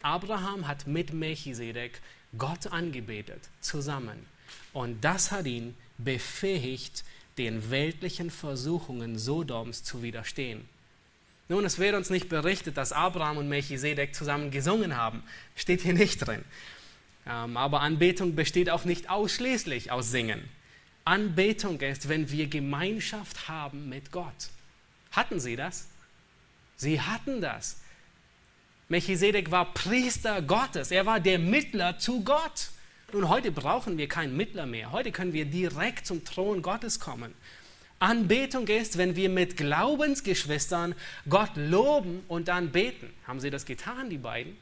[0.02, 2.00] Abraham hat mit Melchisedek
[2.36, 4.26] Gott angebetet, zusammen.
[4.72, 7.04] Und das hat ihn befähigt,
[7.38, 10.68] den weltlichen Versuchungen Sodoms zu widerstehen.
[11.53, 15.22] Nun, es wird uns nicht berichtet, dass Abraham und Melchisedek zusammen gesungen haben.
[15.55, 16.42] Steht hier nicht drin.
[17.26, 20.48] Ähm, aber Anbetung besteht auch nicht ausschließlich aus Singen.
[21.05, 24.48] Anbetung ist, wenn wir Gemeinschaft haben mit Gott.
[25.11, 25.88] Hatten sie das?
[26.76, 27.76] Sie hatten das.
[28.88, 30.90] Melchisedek war Priester Gottes.
[30.90, 32.70] Er war der Mittler zu Gott.
[33.12, 34.90] Nun, heute brauchen wir keinen Mittler mehr.
[34.90, 37.34] Heute können wir direkt zum Thron Gottes kommen.
[38.03, 40.96] Anbetung ist, wenn wir mit Glaubensgeschwistern
[41.28, 43.09] Gott loben und dann beten.
[43.28, 44.57] Haben sie das getan, die beiden?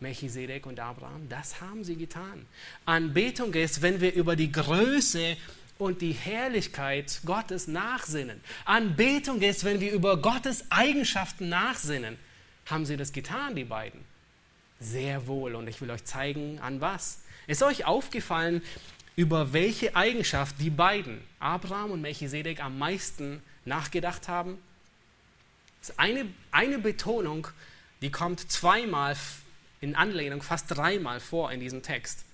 [0.00, 1.28] Melchisedek und Abraham?
[1.28, 2.46] Das haben sie getan.
[2.86, 5.36] Anbetung ist, wenn wir über die Größe
[5.76, 8.40] und die Herrlichkeit Gottes nachsinnen.
[8.64, 12.16] Anbetung ist, wenn wir über Gottes Eigenschaften nachsinnen.
[12.64, 14.00] Haben sie das getan, die beiden?
[14.80, 15.56] Sehr wohl.
[15.56, 17.20] Und ich will euch zeigen, an was.
[17.46, 18.62] Ist euch aufgefallen,
[19.16, 24.58] über welche Eigenschaft die beiden, Abraham und Melchisedek, am meisten nachgedacht haben?
[25.80, 27.48] Das ist eine, eine Betonung,
[28.00, 29.16] die kommt zweimal
[29.80, 32.24] in Anlehnung, fast dreimal vor in diesem Text.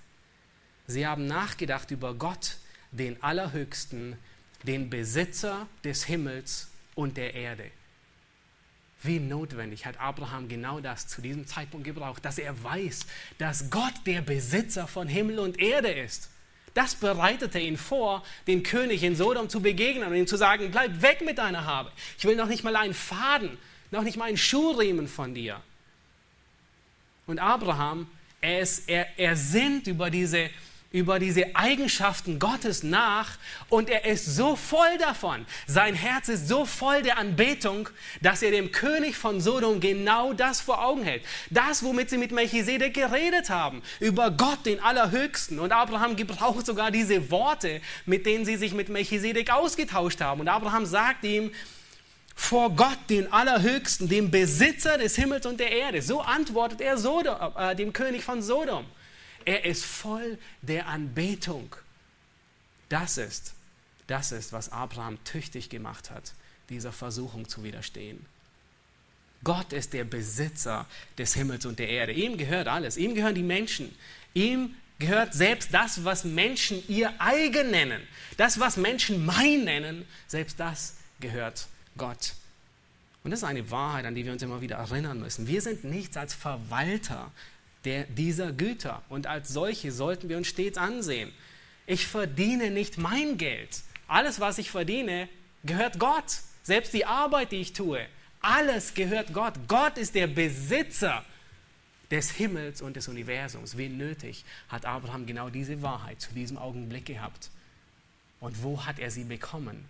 [0.87, 2.57] Sie haben nachgedacht über Gott,
[2.91, 4.17] den Allerhöchsten,
[4.63, 7.71] den Besitzer des Himmels und der Erde.
[9.01, 13.05] Wie notwendig hat Abraham genau das zu diesem Zeitpunkt gebraucht, dass er weiß,
[13.37, 16.29] dass Gott der Besitzer von Himmel und Erde ist.
[16.73, 21.01] Das bereitete ihn vor, den König in Sodom zu begegnen und ihm zu sagen, bleib
[21.01, 21.91] weg mit deiner Habe.
[22.17, 23.57] Ich will noch nicht mal einen Faden,
[23.91, 25.61] noch nicht mal einen Schuhriemen von dir.
[27.27, 28.07] Und Abraham
[28.41, 30.49] Er, ist, er, er sinnt über diese
[30.91, 33.37] über diese Eigenschaften Gottes nach
[33.69, 35.45] und er ist so voll davon.
[35.67, 37.89] Sein Herz ist so voll der Anbetung,
[38.21, 41.23] dass er dem König von Sodom genau das vor Augen hält.
[41.51, 45.59] Das, womit sie mit Melchisedek geredet haben, über Gott, den Allerhöchsten.
[45.59, 50.41] Und Abraham gebraucht sogar diese Worte, mit denen sie sich mit Melchisedek ausgetauscht haben.
[50.41, 51.51] Und Abraham sagt ihm,
[52.35, 56.01] vor Gott, den Allerhöchsten, dem Besitzer des Himmels und der Erde.
[56.01, 58.85] So antwortet er Sodom, äh, dem König von Sodom.
[59.49, 61.75] Er ist voll der Anbetung.
[62.87, 63.55] Das ist,
[64.05, 66.33] das ist, was Abraham tüchtig gemacht hat,
[66.69, 68.23] dieser Versuchung zu widerstehen.
[69.43, 70.85] Gott ist der Besitzer
[71.17, 72.11] des Himmels und der Erde.
[72.11, 72.95] Ihm gehört alles.
[72.95, 73.97] Ihm gehören die Menschen.
[74.35, 78.03] Ihm gehört selbst das, was Menschen ihr eigen nennen.
[78.37, 81.65] Das, was Menschen mein nennen, selbst das gehört
[81.97, 82.33] Gott.
[83.23, 85.47] Und das ist eine Wahrheit, an die wir uns immer wieder erinnern müssen.
[85.47, 87.31] Wir sind nichts als Verwalter
[87.85, 89.03] der, dieser Güter.
[89.09, 91.31] Und als solche sollten wir uns stets ansehen.
[91.85, 93.81] Ich verdiene nicht mein Geld.
[94.07, 95.29] Alles, was ich verdiene,
[95.63, 96.39] gehört Gott.
[96.63, 98.05] Selbst die Arbeit, die ich tue,
[98.41, 99.53] alles gehört Gott.
[99.67, 101.25] Gott ist der Besitzer
[102.11, 103.77] des Himmels und des Universums.
[103.77, 107.49] Wie nötig hat Abraham genau diese Wahrheit zu diesem Augenblick gehabt?
[108.39, 109.85] Und wo hat er sie bekommen?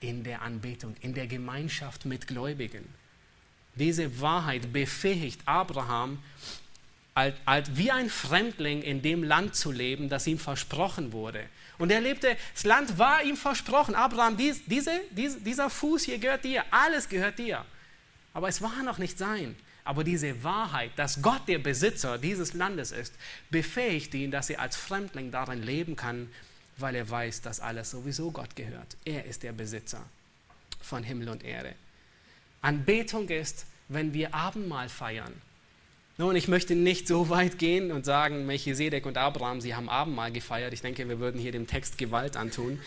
[0.00, 2.84] In der Anbetung, in der Gemeinschaft mit Gläubigen.
[3.74, 6.22] Diese Wahrheit befähigt Abraham,
[7.74, 11.44] wie ein Fremdling in dem Land zu leben, das ihm versprochen wurde.
[11.78, 13.94] Und er lebte, das Land war ihm versprochen.
[13.94, 17.64] Abraham, dies, diese, dies, dieser Fuß hier gehört dir, alles gehört dir.
[18.34, 19.56] Aber es war noch nicht sein.
[19.84, 23.14] Aber diese Wahrheit, dass Gott der Besitzer dieses Landes ist,
[23.50, 26.28] befähigt ihn, dass er als Fremdling darin leben kann,
[26.76, 28.96] weil er weiß, dass alles sowieso Gott gehört.
[29.04, 30.04] Er ist der Besitzer
[30.82, 31.74] von Himmel und Erde.
[32.60, 35.32] Anbetung ist, wenn wir Abendmahl feiern.
[36.20, 40.32] Nun, ich möchte nicht so weit gehen und sagen, Melchisedek und Abraham, sie haben Abendmahl
[40.32, 40.72] gefeiert.
[40.72, 42.80] Ich denke, wir würden hier dem Text Gewalt antun,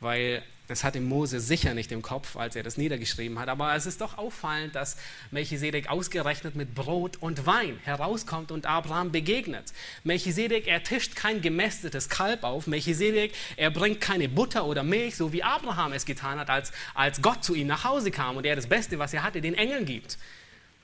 [0.00, 3.50] weil das hatte Mose sicher nicht im Kopf, als er das niedergeschrieben hat.
[3.50, 4.96] Aber es ist doch auffallend, dass
[5.30, 9.74] Melchisedek ausgerechnet mit Brot und Wein herauskommt und Abraham begegnet.
[10.04, 12.66] Melchisedek, er tischt kein gemästetes Kalb auf.
[12.66, 17.20] Melchisedek, er bringt keine Butter oder Milch, so wie Abraham es getan hat, als, als
[17.20, 19.84] Gott zu ihm nach Hause kam und er das Beste, was er hatte, den Engeln
[19.84, 20.16] gibt.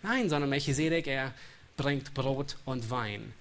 [0.03, 1.33] Nein, sondern Melchisedek, er
[1.77, 3.33] bringt Brot und Wein.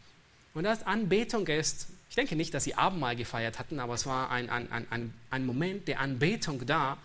[0.53, 4.31] Und das Anbetung ist, ich denke nicht, dass sie Abendmahl gefeiert hatten, aber es war
[4.31, 6.97] ein, ein, ein, ein Moment der Anbetung da.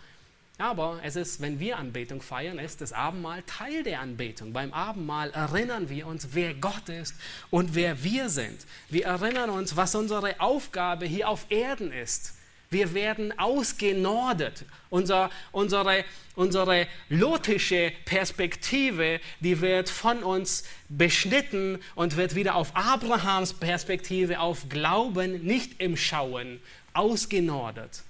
[0.58, 4.52] Aber es ist, wenn wir Anbetung feiern, ist das Abendmahl Teil der Anbetung.
[4.52, 7.14] Beim Abendmahl erinnern wir uns, wer Gott ist
[7.48, 8.66] und wer wir sind.
[8.90, 12.34] Wir erinnern uns, was unsere Aufgabe hier auf Erden ist.
[12.72, 14.64] Wir werden ausgenordet.
[14.90, 16.04] Unser, unsere,
[16.36, 24.68] unsere lotische Perspektive, die wird von uns beschnitten und wird wieder auf Abrahams Perspektive, auf
[24.68, 26.60] Glauben, nicht im Schauen,
[26.92, 28.04] ausgenordet.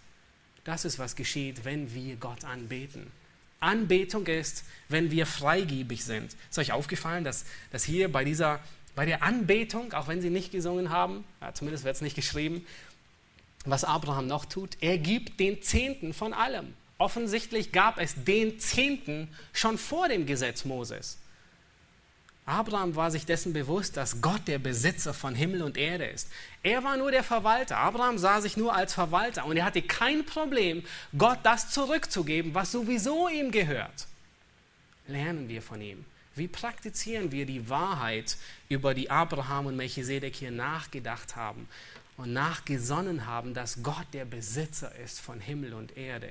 [0.64, 3.10] Das ist, was geschieht, wenn wir Gott anbeten.
[3.60, 6.36] Anbetung ist, wenn wir freigebig sind.
[6.50, 8.60] Ist euch aufgefallen, dass, dass hier bei, dieser,
[8.94, 12.66] bei der Anbetung, auch wenn sie nicht gesungen haben, ja, zumindest wird es nicht geschrieben,
[13.64, 16.74] was Abraham noch tut, er gibt den Zehnten von allem.
[16.98, 21.18] Offensichtlich gab es den Zehnten schon vor dem Gesetz Moses.
[22.46, 26.28] Abraham war sich dessen bewusst, dass Gott der Besitzer von Himmel und Erde ist.
[26.62, 27.76] Er war nur der Verwalter.
[27.76, 30.82] Abraham sah sich nur als Verwalter und er hatte kein Problem,
[31.16, 34.08] Gott das zurückzugeben, was sowieso ihm gehört.
[35.06, 36.04] Lernen wir von ihm.
[36.34, 38.36] Wie praktizieren wir die Wahrheit,
[38.68, 41.68] über die Abraham und Melchisedek hier nachgedacht haben
[42.20, 46.28] und nachgesonnen haben, dass Gott der Besitzer ist von Himmel und Erde.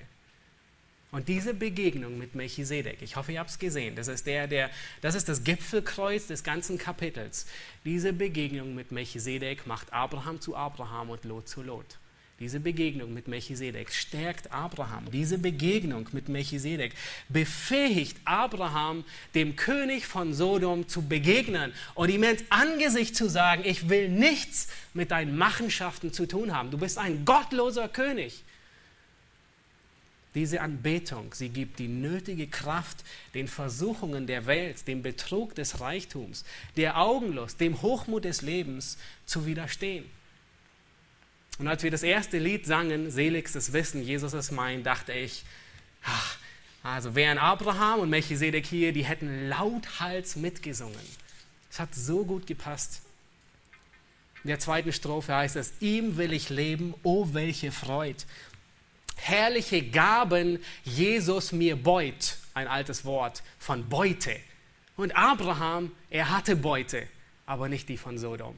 [1.11, 4.69] Und diese Begegnung mit Melchisedek, ich hoffe, ihr habt es gesehen, das ist, der, der,
[5.01, 7.47] das ist das Gipfelkreuz des ganzen Kapitels.
[7.83, 11.97] Diese Begegnung mit Melchisedek macht Abraham zu Abraham und Lot zu Lot.
[12.39, 15.11] Diese Begegnung mit Melchisedek stärkt Abraham.
[15.11, 16.93] Diese Begegnung mit Melchisedek
[17.27, 19.03] befähigt Abraham,
[19.35, 24.69] dem König von Sodom zu begegnen und ihm ins Angesicht zu sagen, ich will nichts
[24.93, 26.71] mit deinen Machenschaften zu tun haben.
[26.71, 28.43] Du bist ein gottloser König.
[30.33, 36.45] Diese Anbetung, sie gibt die nötige Kraft, den Versuchungen der Welt, dem Betrug des Reichtums,
[36.77, 40.05] der Augenlust, dem Hochmut des Lebens zu widerstehen.
[41.59, 45.43] Und als wir das erste Lied sangen, Seligstes Wissen, Jesus ist mein, dachte ich,
[46.03, 46.37] ach,
[46.81, 50.95] also wären Abraham und Melchisedek hier, die hätten lauthals mitgesungen.
[51.69, 53.01] Es hat so gut gepasst.
[54.43, 58.23] In der zweiten Strophe heißt es, ihm will ich leben, oh welche Freud.
[59.17, 64.37] Herrliche Gaben Jesus mir beut, ein altes Wort von Beute.
[64.95, 67.05] Und Abraham, er hatte Beute.
[67.49, 68.55] aber nicht die von Sodom,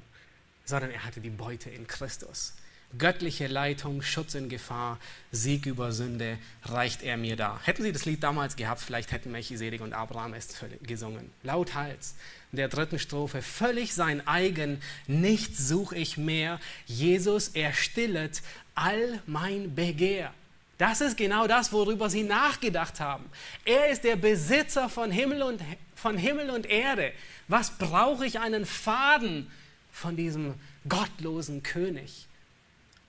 [0.66, 2.54] sondern er hatte die Beute in Christus.
[2.98, 5.00] Göttliche Leitung, Schutz in Gefahr,
[5.32, 7.60] Sieg über Sünde reicht er mir da.
[7.64, 10.50] Hätten sie das Lied damals gehabt, vielleicht hätten Melchisedek und Abraham es
[10.82, 11.32] gesungen.
[11.44, 12.16] Lauthals.
[12.52, 16.60] In der dritten Strophe, völlig sein eigen, nichts suche ich mehr.
[16.86, 18.42] Jesus, er stillet
[18.76, 20.34] all mein Begehr.
[20.78, 23.26] Das ist genau das, worüber sie nachgedacht haben.
[23.66, 25.62] Er ist der Besitzer von Himmel und,
[25.96, 27.14] von Himmel und Erde.
[27.48, 29.50] Was brauche ich einen Faden
[29.92, 30.56] von diesem
[30.90, 32.28] gottlosen König?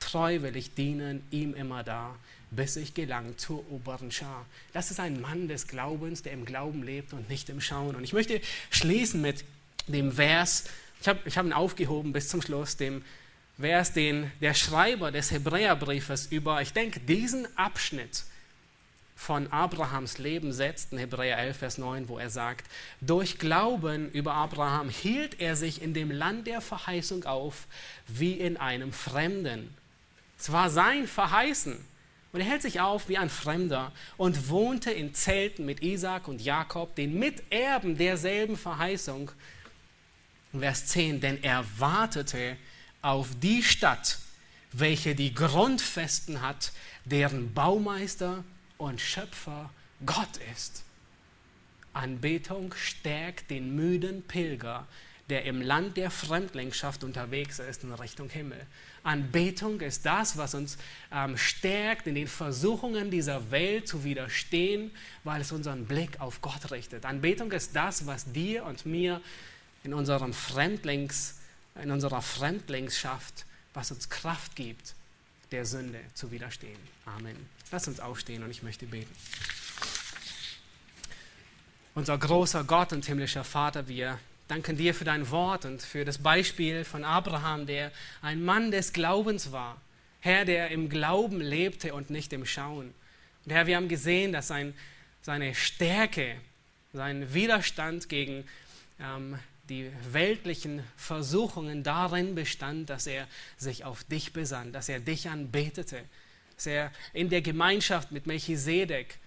[0.02, 2.14] Treu will ich dienen, ihm immer da,
[2.50, 4.44] bis ich gelang zur oberen Schar.
[4.72, 7.94] Das ist ein Mann des Glaubens, der im Glauben lebt und nicht im Schauen.
[7.94, 8.40] Und ich möchte
[8.70, 9.44] schließen mit
[9.86, 10.64] dem Vers,
[11.00, 13.02] ich habe ich hab ihn aufgehoben bis zum Schluss, dem
[13.58, 18.24] Vers, den der Schreiber des Hebräerbriefes über, ich denke, diesen Abschnitt
[19.22, 22.66] von Abrahams Leben setzt, in Hebräer 11, Vers 9, wo er sagt,
[23.00, 27.66] durch Glauben über Abraham hielt er sich in dem Land der Verheißung auf,
[28.08, 29.72] wie in einem Fremden
[30.42, 31.78] es war sein Verheißen.
[32.32, 36.40] Und er hält sich auf wie ein Fremder und wohnte in Zelten mit Isaac und
[36.40, 39.30] Jakob, den Miterben derselben Verheißung.
[40.58, 42.56] Vers 10, denn er wartete
[43.02, 44.18] auf die Stadt,
[44.72, 46.72] welche die Grundfesten hat,
[47.04, 48.42] deren Baumeister
[48.78, 49.70] und Schöpfer
[50.04, 50.82] Gott ist.
[51.92, 54.88] Anbetung stärkt den müden Pilger,
[55.28, 58.66] der im Land der Fremdlingschaft unterwegs ist in Richtung Himmel.
[59.04, 60.78] Anbetung ist das, was uns
[61.10, 64.92] ähm, stärkt, in den Versuchungen dieser Welt zu widerstehen,
[65.24, 67.04] weil es unseren Blick auf Gott richtet.
[67.04, 69.20] Anbetung ist das, was dir und mir
[69.82, 71.38] in, unserem Fremdlings,
[71.82, 73.44] in unserer Fremdlingsschaft,
[73.74, 74.94] was uns Kraft gibt,
[75.50, 76.78] der Sünde zu widerstehen.
[77.04, 77.36] Amen.
[77.72, 79.14] Lass uns aufstehen und ich möchte beten.
[81.94, 84.18] Unser großer Gott und himmlischer Vater, wir
[84.48, 88.92] danken dir für dein Wort und für das Beispiel von Abraham, der ein Mann des
[88.92, 89.80] Glaubens war.
[90.20, 92.94] Herr, der im Glauben lebte und nicht im Schauen.
[93.44, 94.74] Und Herr, wir haben gesehen, dass sein,
[95.20, 96.36] seine Stärke,
[96.92, 98.44] sein Widerstand gegen
[99.00, 99.38] ähm,
[99.68, 103.26] die weltlichen Versuchungen darin bestand, dass er
[103.56, 106.04] sich auf dich besann, dass er dich anbetete,
[106.56, 109.18] dass er in der Gemeinschaft mit Melchisedek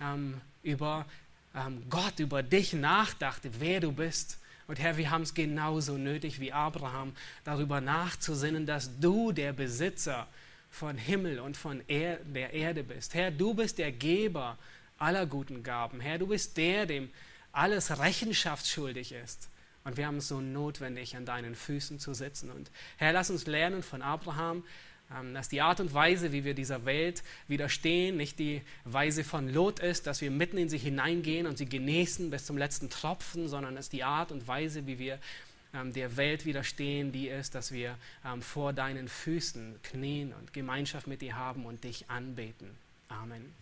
[0.00, 1.06] ähm, über
[1.54, 4.38] ähm, Gott, über dich nachdachte, wer du bist.
[4.70, 7.12] Und Herr, wir haben es genauso nötig wie Abraham,
[7.42, 10.28] darüber nachzusinnen, dass du der Besitzer
[10.70, 13.14] von Himmel und von er der Erde bist.
[13.14, 14.56] Herr, du bist der Geber
[14.96, 15.98] aller guten Gaben.
[15.98, 17.10] Herr, du bist der, dem
[17.50, 19.48] alles rechenschaftsschuldig ist.
[19.82, 22.48] Und wir haben es so notwendig, an deinen Füßen zu sitzen.
[22.48, 24.62] Und Herr, lass uns lernen von Abraham,
[25.34, 29.80] dass die Art und Weise, wie wir dieser Welt widerstehen, nicht die Weise von Lot
[29.80, 33.76] ist, dass wir mitten in sie hineingehen und sie genießen bis zum letzten Tropfen, sondern
[33.76, 35.18] ist die Art und Weise, wie wir
[35.74, 41.06] ähm, der Welt widerstehen, die ist, dass wir ähm, vor deinen Füßen knien und Gemeinschaft
[41.06, 42.70] mit dir haben und dich anbeten.
[43.08, 43.52] Amen.